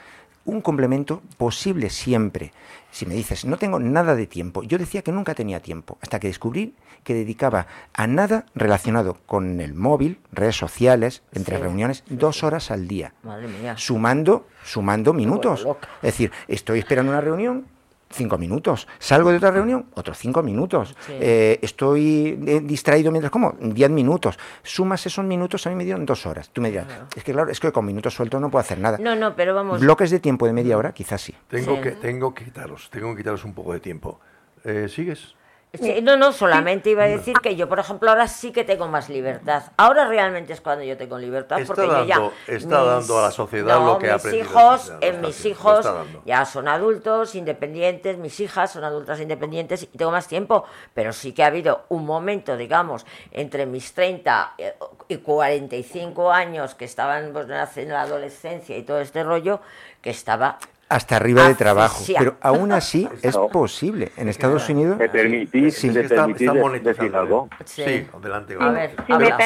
[0.46, 2.52] un complemento posible siempre.
[2.90, 6.18] Si me dices, no tengo nada de tiempo, yo decía que nunca tenía tiempo, hasta
[6.18, 6.74] que descubrí
[7.04, 11.62] que dedicaba a nada relacionado con el móvil, redes sociales, entre Sí.
[11.62, 13.74] reuniones, dos horas al día, Madre mía.
[13.76, 15.66] sumando, sumando minutos.
[16.00, 17.66] Es decir, estoy esperando una reunión,
[18.10, 18.88] cinco minutos.
[18.98, 20.96] Salgo de otra reunión, otros cinco minutos.
[21.06, 21.12] Sí.
[21.20, 24.38] Eh, estoy eh, distraído mientras como, diez minutos.
[24.62, 26.50] Sumas esos minutos, a mí me dieron dos horas.
[26.50, 26.86] Tú me dirás,
[27.16, 28.98] es que claro, es que con minutos sueltos no puedo hacer nada.
[28.98, 29.80] No, no, pero vamos.
[29.80, 31.34] Bloques de tiempo de media hora, quizás sí.
[31.48, 31.82] Tengo, Sí.
[31.82, 34.20] que, tengo que quitaros, tengo que quitaros un poco de tiempo.
[34.64, 35.34] Eh, ¿Sigues?
[35.74, 38.88] Sí, no, no, solamente iba a decir que yo, por ejemplo, ahora sí que tengo
[38.88, 39.64] más libertad.
[39.76, 41.60] Ahora realmente es cuando yo tengo libertad.
[41.60, 44.24] Está porque yo ya dando- está dando a la sociedad no, lo que ha mis
[44.24, 46.22] aprendido hijos, sociedad, eh, mis hijos dando.
[46.24, 50.64] ya son adultos, independientes, mis hijas son adultas independientes y tengo más tiempo.
[50.94, 54.74] Pero sí que ha habido un momento, digamos, entre mis 30 eh,
[55.08, 57.46] y 45 años que estaban pues,
[57.76, 59.60] en la adolescencia y todo este rollo,
[60.00, 60.58] que estaba
[60.88, 62.02] Hasta arriba de trabajo.
[62.18, 64.10] Pero aún así es posible.
[64.16, 64.96] En Estados Unidos.
[64.98, 65.88] ¿Me permitís, Sí.
[65.90, 67.48] me permitís está decir algo?
[67.64, 68.56] Sí, Sí, adelante.
[68.58, 68.90] A ver,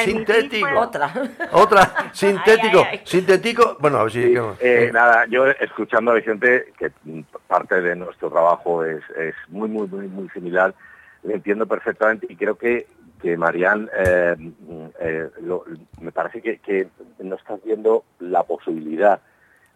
[0.05, 0.67] Si Sintético.
[0.69, 1.13] pues- Otra.
[1.51, 3.01] Otra, sintético, Ay, ay, ay.
[3.03, 3.77] sintético.
[3.79, 4.35] Bueno, a ver si...
[4.61, 6.91] Eh, nada, yo escuchando a Vicente, que
[7.47, 10.73] parte de nuestro trabajo es, es muy, muy, muy, muy similar,
[11.23, 12.87] le entiendo perfectamente y creo que,
[13.21, 14.35] que Marian, eh,
[14.99, 15.65] eh, lo-
[16.01, 16.87] me parece que, que
[17.19, 19.19] no estás viendo la posibilidad,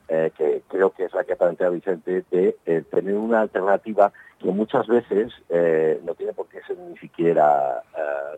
[0.08, 4.48] eh, que creo que es la que plantea Vicente, de eh, tener una alternativa que
[4.50, 7.82] muchas veces eh, no tiene por qué ser ni siquiera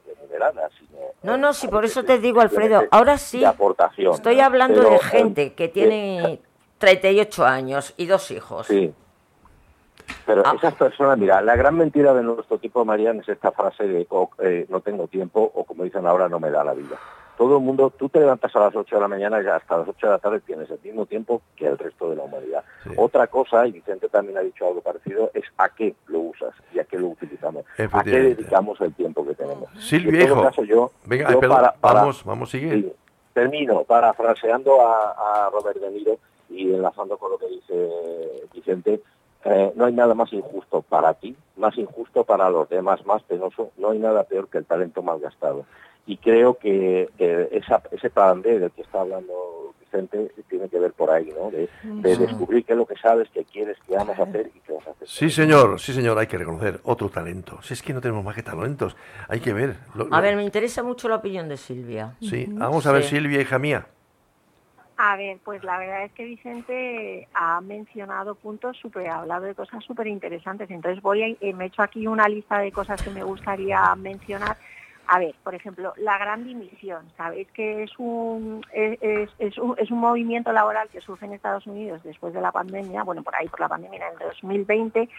[0.07, 3.43] remunerada, sino No, no, sí, por eso te digo, Alfredo, ahora sí.
[3.43, 4.13] aportación.
[4.13, 6.39] Estoy hablando Pero, de gente que tiene
[6.77, 8.67] 38 años y dos hijos.
[8.67, 8.93] Sí.
[10.25, 10.53] Pero Ah.
[10.57, 14.29] esas personas, mira, la gran mentira de nuestro tipo, Marian, es esta frase de o,
[14.39, 16.97] eh, no tengo tiempo o como dicen ahora, no me da la vida.
[17.39, 19.87] Todo el mundo, tú te levantas a las 8 de la mañana y hasta las
[19.87, 22.65] 8 de la tarde tienes el mismo tiempo que el resto de la humanidad.
[22.97, 26.79] Otra cosa, y Vicente también ha dicho algo parecido, es a qué lo usas y
[26.79, 27.63] a qué lo utilizamos.
[27.93, 29.69] A qué dedicamos el tiempo que tenemos.
[30.25, 30.43] Todo hijo.
[30.43, 32.73] caso, yo, Venga, yo para- para- vamos, vamos, sigue.
[32.73, 32.93] Sí,
[33.33, 36.17] termino parafraseando a, a Robert De Niro
[36.49, 37.89] y enlazando con lo que dice
[38.53, 39.01] Vicente.
[39.45, 43.71] eh, no hay nada más injusto para ti, más injusto para los demás, más penoso.
[43.77, 45.63] No hay nada peor que el talento malgastado.
[46.09, 50.79] Y creo que eh, esa, ese plan B del que está hablando Vicente tiene que
[50.79, 51.51] ver por ahí, ¿no?
[51.51, 52.21] De, de Sí.
[52.23, 54.89] descubrir qué es lo que sabes, qué quieres, qué amas hacer y qué vas a
[54.89, 55.07] hacer.
[55.07, 57.61] Sí, señor, sí, señor, hay que reconocer otro talento.
[57.61, 58.97] Si es que no tenemos más que talentos,
[59.27, 59.75] hay que ver.
[59.93, 62.15] Lo- A ver, me interesa mucho la opinión de Silvia.
[62.21, 63.09] Sí, vamos a ver, Sí.
[63.17, 63.85] Silvia, hija mía.
[64.97, 69.53] A ver, pues la verdad es que Vicente ha mencionado puntos súper, ha hablado de
[69.55, 70.69] cosas súper interesantes.
[70.71, 73.95] Entonces voy a, eh, me he hecho aquí una lista de cosas que me gustaría
[73.95, 74.57] mencionar.
[75.11, 77.03] A ver, por ejemplo, la gran dimisión.
[77.17, 82.03] Sabéis que es un, es, un, es un movimiento laboral que surge en Estados Unidos
[82.03, 85.09] después de la pandemia, bueno, por ahí por la pandemia en el 2020,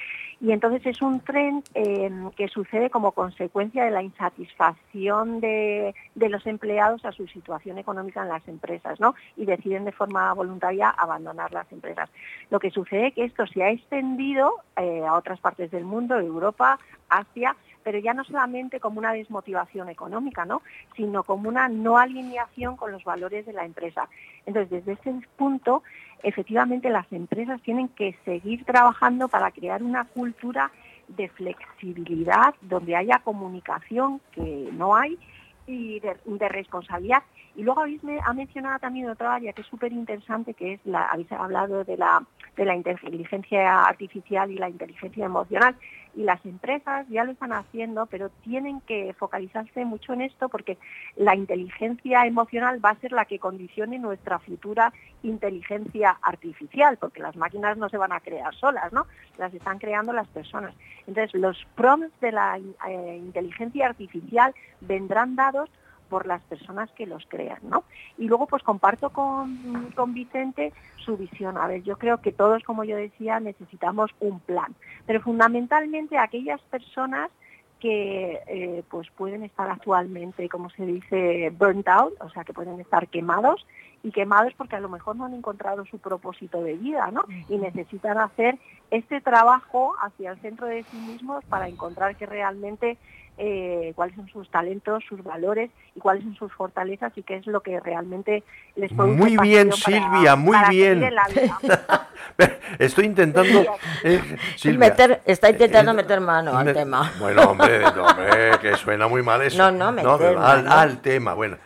[0.43, 6.29] y entonces es un tren eh, que sucede como consecuencia de la insatisfacción de, de
[6.29, 9.17] los empleados a su situación económica en las empresas, ¿no?
[9.37, 12.09] Y deciden de forma voluntaria abandonar las empresas.
[12.51, 16.17] Lo que sucede es que esto se ha extendido eh, a otras partes del mundo,
[16.17, 16.79] Europa,
[17.09, 20.63] Asia, pero ya no solamente como una desmotivación económica, ¿no?
[20.97, 24.09] sino como una no alineación con los valores de la empresa.
[24.47, 25.83] Entonces, desde ese punto,
[26.23, 30.71] efectivamente las empresas tienen que seguir trabajando para crear una cultura
[31.09, 35.19] de flexibilidad, donde haya comunicación, que no hay,
[35.67, 37.23] y de, de responsabilidad.
[37.55, 40.81] Y luego habéis me- ha mencionado también otra área que es súper interesante, que es
[40.87, 42.23] la, habéis hablado de la,
[42.57, 45.75] de la inteligencia artificial y la inteligencia emocional.
[46.15, 50.79] Y las empresas ya lo están haciendo, pero tienen que focalizarse mucho en esto porque
[51.17, 54.93] la inteligencia emocional va a ser la que condicione nuestra futura
[55.23, 59.07] inteligencia artificial, porque las máquinas no se van a crear solas, ¿no?
[59.39, 60.75] Las están creando las personas.
[61.07, 65.71] Entonces, los prompts de la eh, inteligencia artificial vendrán dados
[66.11, 67.85] por las personas que los crean, ¿no?
[68.19, 71.57] Y luego, pues comparto con, con Vicente su visión.
[71.57, 74.75] A ver, yo creo que todos, como yo decía, necesitamos un plan,
[75.07, 77.31] pero fundamentalmente aquellas personas
[77.79, 82.79] que eh, pues pueden estar actualmente, como se dice, burnt out, o sea, que pueden
[82.79, 83.67] estar quemados
[84.03, 87.25] y quemados porque a lo mejor no han encontrado su propósito de vida, ¿no?
[87.49, 88.59] Y necesitan hacer
[88.91, 92.97] este trabajo hacia el centro de sí mismos para encontrar que realmente
[93.43, 97.47] eh, cuáles son sus talentos, sus valores y cuáles son sus fortalezas y qué es
[97.47, 98.43] lo que realmente
[98.77, 101.03] les produce Muy bien, para- Silvia, muy para bien.
[102.79, 103.65] Estoy intentando...
[104.03, 104.21] eh,
[104.57, 107.13] Silvia, Meter- está intentando eh, meter mano al me- tema.
[107.19, 109.59] Bueno, hombre, hombre, que suena muy mal eso.
[109.71, 110.71] No, no, meter al, mano.
[110.73, 111.35] al tema.
[111.35, 111.57] Bueno,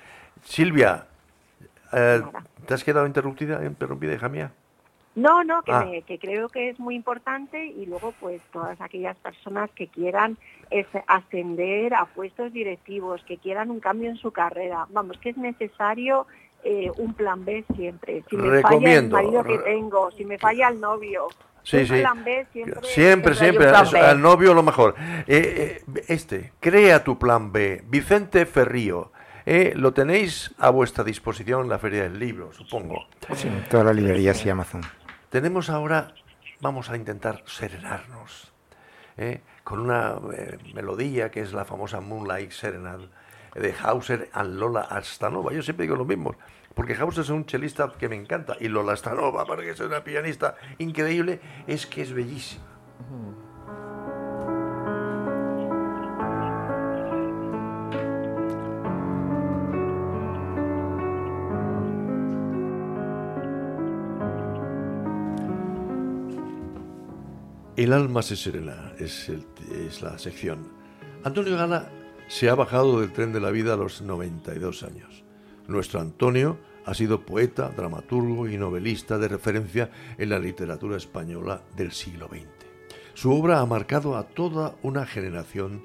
[0.42, 1.06] Silvia,
[1.94, 2.22] eh,
[2.66, 4.52] ¿te has quedado interrumpida, interrumpida, hija mía?
[5.16, 5.84] No, no, que, Ah.
[5.84, 10.36] me- que creo que es muy importante y luego pues todas aquellas personas que quieran
[10.70, 14.86] es, ascender a puestos directivos, que quieran un cambio en su carrera.
[14.90, 16.26] Vamos, que es necesario
[16.64, 18.24] eh, un plan B siempre.
[18.28, 21.28] Si me falla el Recomiendo, marido que tengo, si me falla el novio,
[21.62, 22.00] Sí, un sí.
[22.00, 22.80] plan B siempre.
[22.88, 23.68] Siempre, siempre.
[23.68, 24.94] al novio lo mejor.
[25.26, 27.82] Eh, eh, este, crea tu plan B.
[27.86, 29.12] Vicente Ferrío.
[29.46, 33.06] Eh, lo tenéis a vuestra disposición en la Feria del Libro, supongo.
[33.34, 34.82] Sí, todas las librerías y Amazon.
[35.28, 36.14] Tenemos ahora,
[36.60, 38.52] vamos a intentar serenarnos
[39.16, 39.40] ¿eh?
[39.62, 43.08] con una eh, melodía que es la famosa Moonlight Serenade
[43.54, 45.52] de Hauser and Lola Astanova.
[45.52, 46.34] Yo siempre digo lo mismo,
[46.74, 50.56] porque Hauser es un chelista que me encanta y Lola Astanova, porque es una pianista
[50.78, 52.64] increíble, es que es bellísima.
[67.76, 70.68] El alma se serena, es, es la sección.
[71.24, 71.90] Antonio Gala
[72.28, 75.24] se ha bajado del tren de la vida a los 92 años.
[75.66, 76.56] Nuestro Antonio
[76.86, 82.46] ha sido poeta, dramaturgo y novelista de referencia en la literatura española del siglo XX.
[83.14, 85.84] Su obra ha marcado a toda una generación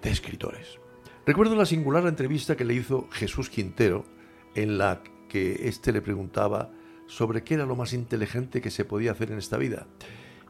[0.00, 0.78] de escritores.
[1.26, 4.06] Recuerdo la singular entrevista que le hizo Jesús Quintero,
[4.54, 6.70] en la que éste le preguntaba
[7.08, 9.86] sobre qué era lo más inteligente que se podía hacer en esta vida.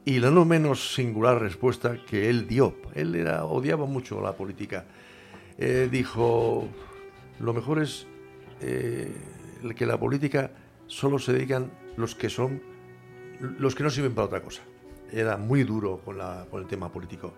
[0.04, 4.84] Y la no menos singular respuesta que él dio, él era, odiaba mucho la política,
[5.56, 6.66] Eh, dijo,
[7.38, 8.08] lo mejor es
[8.60, 9.08] eh,
[9.76, 10.50] que la política
[10.88, 12.60] solo se dedican los que son,
[13.60, 14.62] los que no sirven para otra cosa.
[15.12, 17.34] Era muy duro con, la- con el tema político.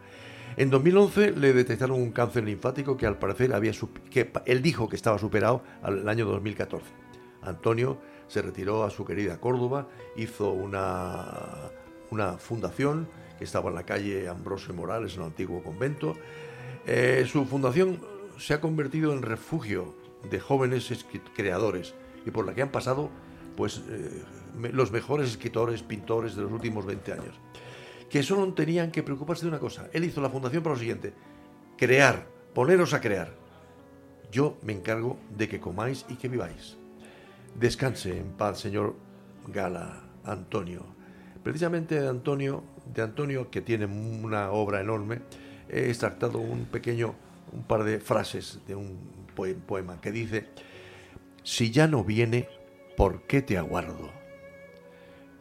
[0.57, 3.73] En 2011 le detectaron un cáncer linfático que al parecer había
[4.11, 6.87] que él dijo que estaba superado al año 2014.
[7.43, 7.99] Antonio
[8.29, 11.71] se retiró a su querida Córdoba, hizo una,
[12.11, 16.17] una fundación que estaba en la calle Ambrosio Morales, en el antiguo convento.
[16.87, 18.01] Eh, su fundación
[18.39, 19.95] se ha convertido en refugio
[20.31, 20.93] de jóvenes
[21.35, 21.95] creadores
[22.25, 23.11] y por la que han pasado
[23.57, 24.23] pues, eh,
[24.73, 27.35] los mejores escritores, pintores de los últimos 20 años
[28.11, 29.89] que solo tenían que preocuparse de una cosa.
[29.93, 31.13] Él hizo la fundación para lo siguiente,
[31.77, 33.35] crear, poneros a crear.
[34.31, 36.77] Yo me encargo de que comáis y que viváis.
[37.55, 38.95] Descanse en paz, señor
[39.49, 40.96] Gala, Antonio.
[41.47, 45.21] Precisamente de Antonio, de Antonio, que tiene una obra enorme,
[45.69, 47.15] he extractado un pequeño,
[47.53, 48.99] un par de frases de un
[49.37, 50.49] poe- poema que dice,
[51.45, 52.49] si ya no viene,
[52.97, 54.11] ¿por qué te aguardo?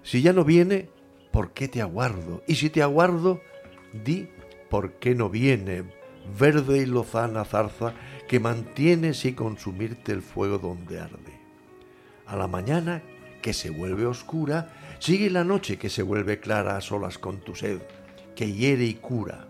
[0.04, 0.90] Si ya no viene,
[1.32, 2.44] ¿por qué te aguardo?
[2.46, 3.42] Y si te aguardo,
[3.92, 4.30] di
[4.70, 5.86] por qué no viene,
[6.38, 7.96] verde y lozana zarza
[8.28, 11.34] que mantiene sin consumirte el fuego donde arde.
[12.28, 13.02] A la mañana,
[13.42, 17.56] que se vuelve oscura, sigue la noche que se vuelve clara a solas con tu
[17.56, 17.80] sed,
[18.36, 19.48] que hiere y cura.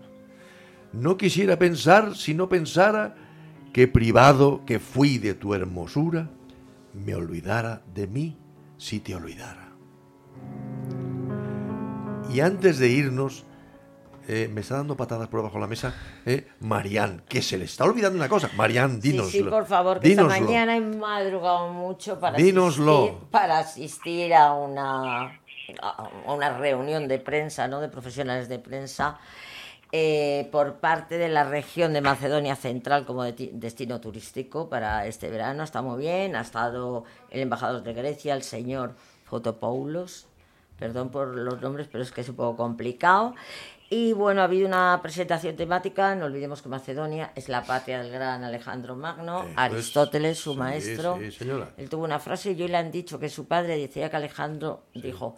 [0.92, 3.14] No quisiera pensar si no pensara
[3.72, 6.30] que privado que fui de tu hermosura,
[6.94, 8.38] me olvidara de mí
[8.78, 9.72] si te olvidara.
[12.32, 13.44] Y antes de irnos,
[14.28, 17.64] eh, me está dando patadas por debajo de la mesa, eh, Marián, que se le
[17.64, 18.50] está olvidando una cosa.
[18.56, 19.30] Marián, dínoslo.
[19.30, 23.04] Sí, sí, por favor, que esta mañana he madrugado mucho para Dínoslo.
[23.04, 25.40] asistir, para asistir a una,
[25.82, 27.80] a una reunión de prensa, ¿no?
[27.80, 29.18] de profesionales de prensa,
[29.92, 35.30] eh, por parte de la región de Macedonia Central como de- destino turístico para este
[35.30, 35.62] verano.
[35.62, 40.26] Está muy bien, ha estado el embajador de Grecia, el señor Fotopoulos,
[40.78, 43.34] perdón por los nombres, pero es que es un poco complicado.
[43.88, 48.10] Y bueno, ha habido una presentación temática, no olvidemos que Macedonia es la patria del
[48.10, 49.54] gran Alejandro Magno, Eso es.
[49.58, 51.18] Aristóteles, su Sí, maestro.
[51.20, 51.70] sí, señora.
[51.76, 54.82] Él tuvo una frase y hoy le han dicho que su padre decía que Alejandro
[54.94, 55.36] dijo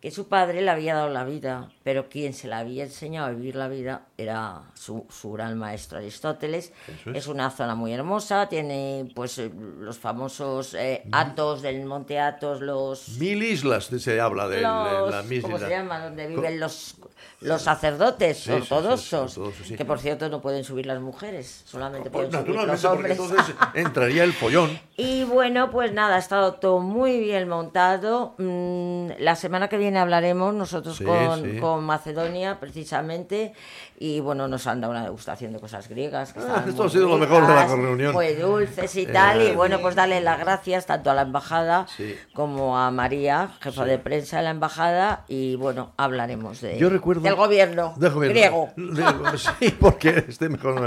[0.00, 3.30] que su padre le había dado la vida, pero quien se la había enseñado a
[3.30, 6.74] vivir la vida era su, su gran maestro Aristóteles.
[7.06, 7.16] Es.
[7.16, 7.26] es.
[7.26, 13.08] una zona muy hermosa, tiene pues eh, los famosos eh, Atos del Monte Athos, los
[13.18, 16.00] Mil islas se habla de, los- la mil ¿cómo se llama?
[16.04, 16.96] Donde viven los,
[17.44, 19.76] los sacerdotes Sí, ortodoxos, sí.
[19.76, 23.18] que por cierto no pueden subir las mujeres, solamente Pues, pueden subir los hombres.
[23.18, 24.78] entonces entraría el follón.
[24.96, 28.34] Y bueno, pues nada, ha estado todo muy bien montado.
[28.38, 33.52] Mm, la semana que viene hablaremos nosotros con, con Macedonia, precisamente.
[33.98, 36.32] Y bueno, nos han dado una degustación de cosas griegas.
[36.32, 38.12] Que Ah, esto ha sido lo mejor de la reunión.
[38.12, 39.40] Muy dulces y tal.
[39.40, 41.86] Eh, y bueno, pues darle las gracias tanto a la embajada
[42.34, 45.24] como a María, jefa de prensa de la embajada.
[45.28, 47.22] Y bueno, hablaremos de, Yo recuerdo...
[47.34, 48.34] del gobierno Del gobierno.
[48.76, 49.36] griego.
[49.58, 50.80] Sí, porque este mejor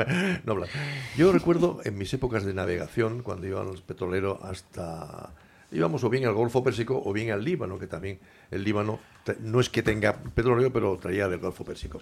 [0.46, 0.70] no, hablar.
[1.18, 5.32] Yo recuerdo en mis épocas de navegación, cuando iba a los petroleros hasta
[5.72, 8.20] íbamos o bien al Golfo Pérsico o bien al Líbano, que también
[8.52, 9.00] el Líbano
[9.42, 12.00] no es que tenga petróleo, pero traía del Golfo Pérsico.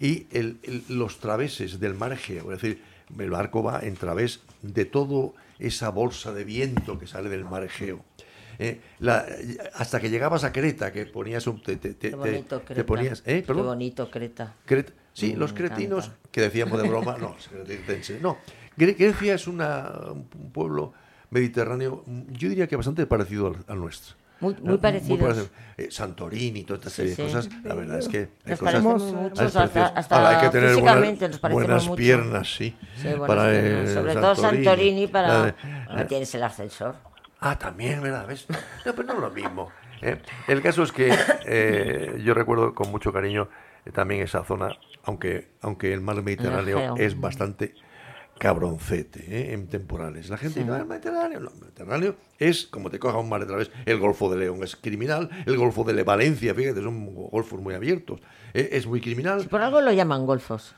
[0.00, 2.82] Y el- el- los traveses del mar Egeo, es decir,
[3.16, 7.62] el barco va en través de todo esa bolsa de viento que sale del mar
[7.62, 8.00] Egeo.
[8.64, 9.26] Eh, la-
[9.74, 11.62] hasta que llegabas a Creta, que ponías un...
[11.62, 12.86] Te, te- te- Qué bonito, te Creta.
[12.86, 13.42] ponías, ¿eh?
[13.46, 14.54] Qué bonito, Creta.
[14.66, 17.36] Cret- sí, los cretinos, que decíamos de broma, no,
[18.96, 20.92] Grecia es una, un pueblo
[21.30, 24.16] mediterráneo, yo diría que bastante parecido al, al nuestro.
[24.40, 25.20] Muy- muy parecidos.
[25.20, 25.46] parecido.
[25.76, 27.22] Eh, Santorini, toda esta serie sí.
[27.22, 30.44] de cosas, la verdad es que hay Nos cosas parecemos mucho, hay hasta- Ahora, hay
[30.46, 30.76] que tener
[31.50, 31.96] buenas, mucho.
[31.96, 32.76] piernas, sí.
[32.96, 33.90] Sí, buenas para, piernas.
[33.90, 35.54] eh, Sobre todo Santorini para...
[36.08, 36.96] Tienes el ascensor.
[37.40, 38.26] Ah, también, ¿verdad?
[38.26, 38.46] ¿Ves?
[38.84, 39.70] No, pero no es lo mismo.
[40.02, 40.18] ¿eh?
[40.48, 41.12] El caso es que
[41.46, 43.48] eh, yo recuerdo con mucho cariño
[43.84, 47.74] eh, también esa zona, aunque, aunque el mar Mediterráneo es bastante
[48.38, 49.52] cabroncete ¿eh?
[49.54, 50.28] en temporales.
[50.28, 50.60] La gente Sí.
[50.60, 51.40] dice, "Ah, el Mediterráneo.
[51.40, 54.62] No, el Mediterráneo es, como te coja un mar de través, el Golfo de León
[54.62, 58.20] es criminal, el Golfo de Le- Valencia, fíjate, son golfos muy abiertos,
[58.52, 58.68] ¿eh?
[58.72, 59.46] es muy criminal.
[59.48, 60.74] Por algo lo llaman golfos.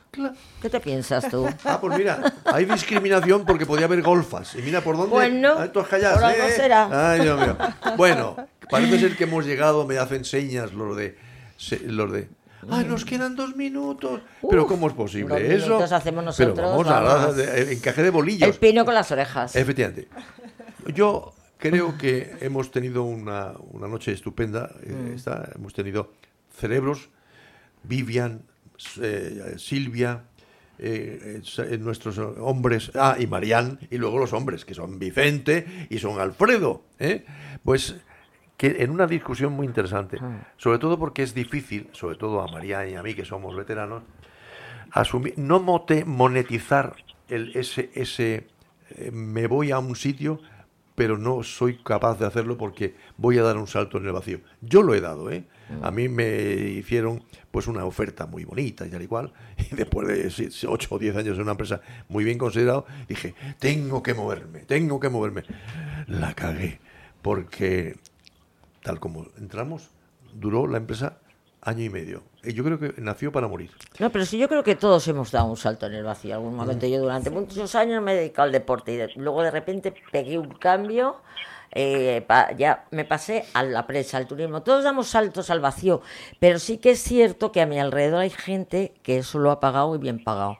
[0.61, 1.47] ¿Qué te piensas tú?
[1.65, 4.55] Ah, pues mira, hay discriminación porque podía haber golfas.
[4.55, 5.11] Y mira por dónde.
[5.11, 6.51] Bueno, Ah, tú has callado, por algo ¿eh?
[6.51, 7.11] será.
[7.11, 7.57] Ay, Dios mío.
[7.97, 8.35] Bueno,
[8.69, 11.17] parece ser que hemos llegado, me hacen señas los de.
[11.85, 12.29] Los de
[12.69, 14.21] ¡Ay, nos quedan dos minutos!
[14.49, 15.65] Pero ¿cómo es posible dos eso?
[15.67, 16.87] minutos hacemos Pero nosotros, vamos
[17.39, 18.49] a el encaje de bolillos.
[18.49, 19.55] El pino con las orejas.
[19.55, 20.07] Efectivamente.
[20.93, 24.71] Yo creo que hemos tenido una, una noche estupenda.
[24.83, 25.15] eh, Mm.
[25.15, 26.11] está- hemos tenido
[26.55, 27.09] cerebros,
[27.83, 28.41] Vivian,
[29.01, 30.23] eh, Silvia,
[30.79, 31.41] eh,
[31.79, 36.83] nuestros hombres, ah, y Marían, y luego los hombres, que son Vicente y son Alfredo.
[36.99, 37.25] ¿eh?
[37.63, 37.95] Pues
[38.57, 40.17] que en una discusión muy interesante,
[40.57, 44.03] sobre todo porque es difícil, sobre todo a María y a mí que somos veteranos,
[44.91, 46.95] asumir, no mote- monetizar
[47.29, 48.47] el, ese, ese
[48.95, 50.39] eh, me voy a un sitio,
[50.95, 54.39] pero no soy capaz de hacerlo porque voy a dar un salto en el vacío.
[54.61, 55.43] Yo lo he dado, ¿eh?
[55.83, 59.33] A mí me hicieron pues una oferta muy bonita y tal y cual,
[59.71, 64.01] y después de 8 o 10 años en una empresa muy bien considerado, dije, tengo
[64.01, 65.43] que moverme, tengo que moverme.
[66.07, 66.79] La cagué,
[67.21, 67.97] porque
[68.87, 69.89] tal como entramos,
[70.33, 71.17] duró la empresa
[71.61, 72.23] año y medio.
[72.43, 73.71] Y yo creo que nació para morir.
[73.99, 76.35] No, pero sí yo creo que todos hemos dado un salto en el vacío.
[76.35, 79.51] Algún momento yo durante muchos años me he dedicado al deporte y de- luego de
[79.51, 81.17] repente pegué un cambio.
[81.79, 84.63] eh, pa- ya me pasé a la presa, al turismo.
[84.63, 86.01] Todos damos saltos al vacío,
[86.39, 89.59] pero sí que es cierto que a mi alrededor hay gente que eso lo ha
[89.59, 90.57] pagado y bien pagado.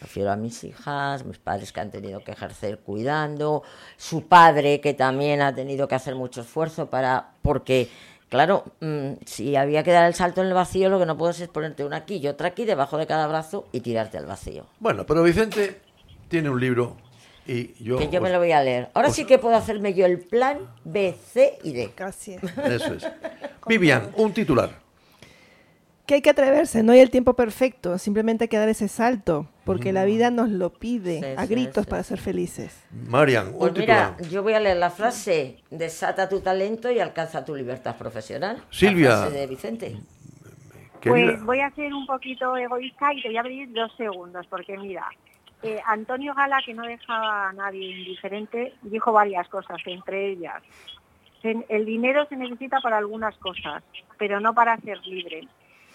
[0.00, 3.62] Me refiero a mis hijas, mis padres que han tenido que ejercer cuidando,
[3.98, 7.88] su padre que también ha tenido que hacer mucho esfuerzo para porque
[8.30, 11.40] Claro, mm, si había que dar el salto en el vacío, lo que no puedes
[11.40, 14.66] es ponerte una aquí y otra aquí debajo de cada brazo y tirarte al vacío.
[14.78, 15.80] Bueno, pero Vicente
[16.28, 16.96] tiene un libro
[17.44, 17.98] y yo...
[17.98, 18.88] que yo me lo voy a leer.
[18.94, 21.90] Ahora os- sí que puedo hacerme yo el plan B, C y D.
[21.96, 22.40] Gracias.
[22.44, 23.06] Eso es.
[23.66, 24.78] Vivian, un titular.
[26.10, 29.46] Que hay que atreverse, no hay el tiempo perfecto, simplemente hay que dar ese salto,
[29.64, 31.88] porque la vida nos lo pide Sí, a sí, gritos sí.
[31.90, 32.84] para ser felices.
[32.90, 37.54] Marian, Pues mira, yo voy a leer la frase, desata tu talento y alcanza tu
[37.54, 38.56] libertad profesional.
[38.56, 39.10] La Silvia.
[39.18, 39.96] frase de Vicente.
[41.04, 44.76] Pues voy a ser un poquito egoísta y te voy a pedir dos segundos, porque
[44.78, 45.06] mira,
[45.62, 50.60] eh, Antonio Gala, que no dejaba a nadie indiferente, dijo varias cosas, entre ellas,
[51.40, 53.84] "Se- el dinero se necesita para algunas cosas,
[54.18, 55.46] pero no para ser libre.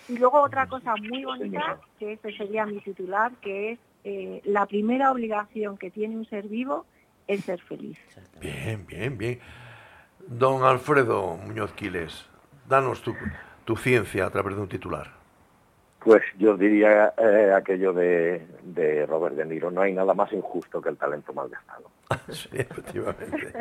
[0.07, 4.65] Y luego otra cosa muy bonita, que este sería mi titular, que es eh, la
[4.65, 6.85] primera obligación que tiene un ser vivo
[7.27, 7.97] es ser feliz.
[8.39, 9.39] Bien, bien, bien.
[10.27, 12.27] Don Alfredo Muñoz Quiles,
[12.67, 13.15] danos tu,
[13.63, 15.14] tu ciencia a través de un titular.
[16.05, 20.79] Pues yo diría eh, aquello de, de Robert De Niro, no hay nada más injusto
[20.79, 21.89] que el talento malgastado.
[22.29, 23.51] Sí, efectivamente.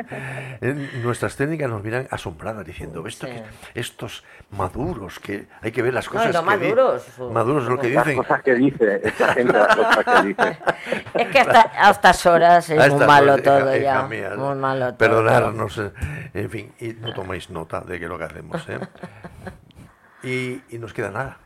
[0.61, 3.33] En nuestras técnicas nos miran asombradas diciendo, "¿Ves esto Sí.
[3.73, 7.19] que- estos maduros, que hay que ver las No, cosas y no que di- maduros.
[7.31, 8.17] maduros es lo que Las dicen.
[8.21, 10.57] cosas que dice, esa gente, las cosas que dice.
[11.15, 14.07] Es que hasta, a estas horas es muy malo horas, todo hija- hija ya.
[14.07, 14.97] mía, Muy malo todo.
[14.99, 15.91] Perdonarnos, eh,
[16.35, 18.69] en fin, y no tomáis nota de que lo que hacemos.
[18.69, 18.79] ¿eh?
[20.21, 21.37] Y, y nos queda nada.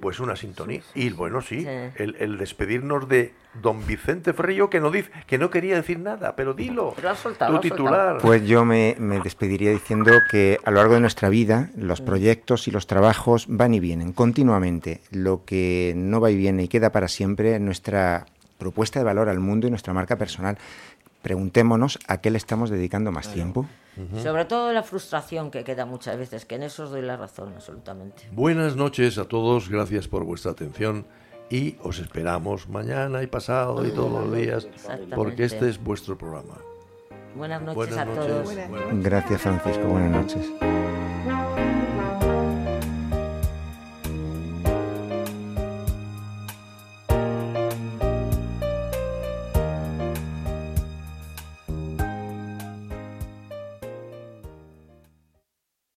[0.00, 0.82] Pues una sintonía.
[0.94, 1.66] Y bueno, sí, Sí.
[1.66, 3.32] El, el despedirnos de
[3.62, 6.94] don Vicente Ferrillo, que no, dice, que no quería decir nada, pero dilo.
[7.16, 8.18] Soltado, tu titular.
[8.20, 12.68] Pues yo me, me despediría diciendo que a lo largo de nuestra vida los proyectos
[12.68, 15.00] y los trabajos van y vienen continuamente.
[15.10, 18.26] Lo que no va y viene y queda para siempre es nuestra
[18.58, 20.58] propuesta de valor al mundo y nuestra marca personal.
[21.26, 23.66] Preguntémonos a qué le estamos dedicando más tiempo.
[24.22, 27.52] Sobre todo la frustración que queda muchas veces, que en eso os doy la razón
[27.52, 28.28] absolutamente.
[28.30, 31.04] Buenas noches a todos, gracias por vuestra atención
[31.50, 34.68] y os esperamos mañana y pasado y todos los días,
[35.16, 36.58] porque este es vuestro programa.
[37.34, 38.26] Buenas noches Buenas a noches.
[38.26, 38.44] todos.
[38.44, 39.84] Buenas Gracias, Francisco.
[39.88, 40.85] Buenas noches.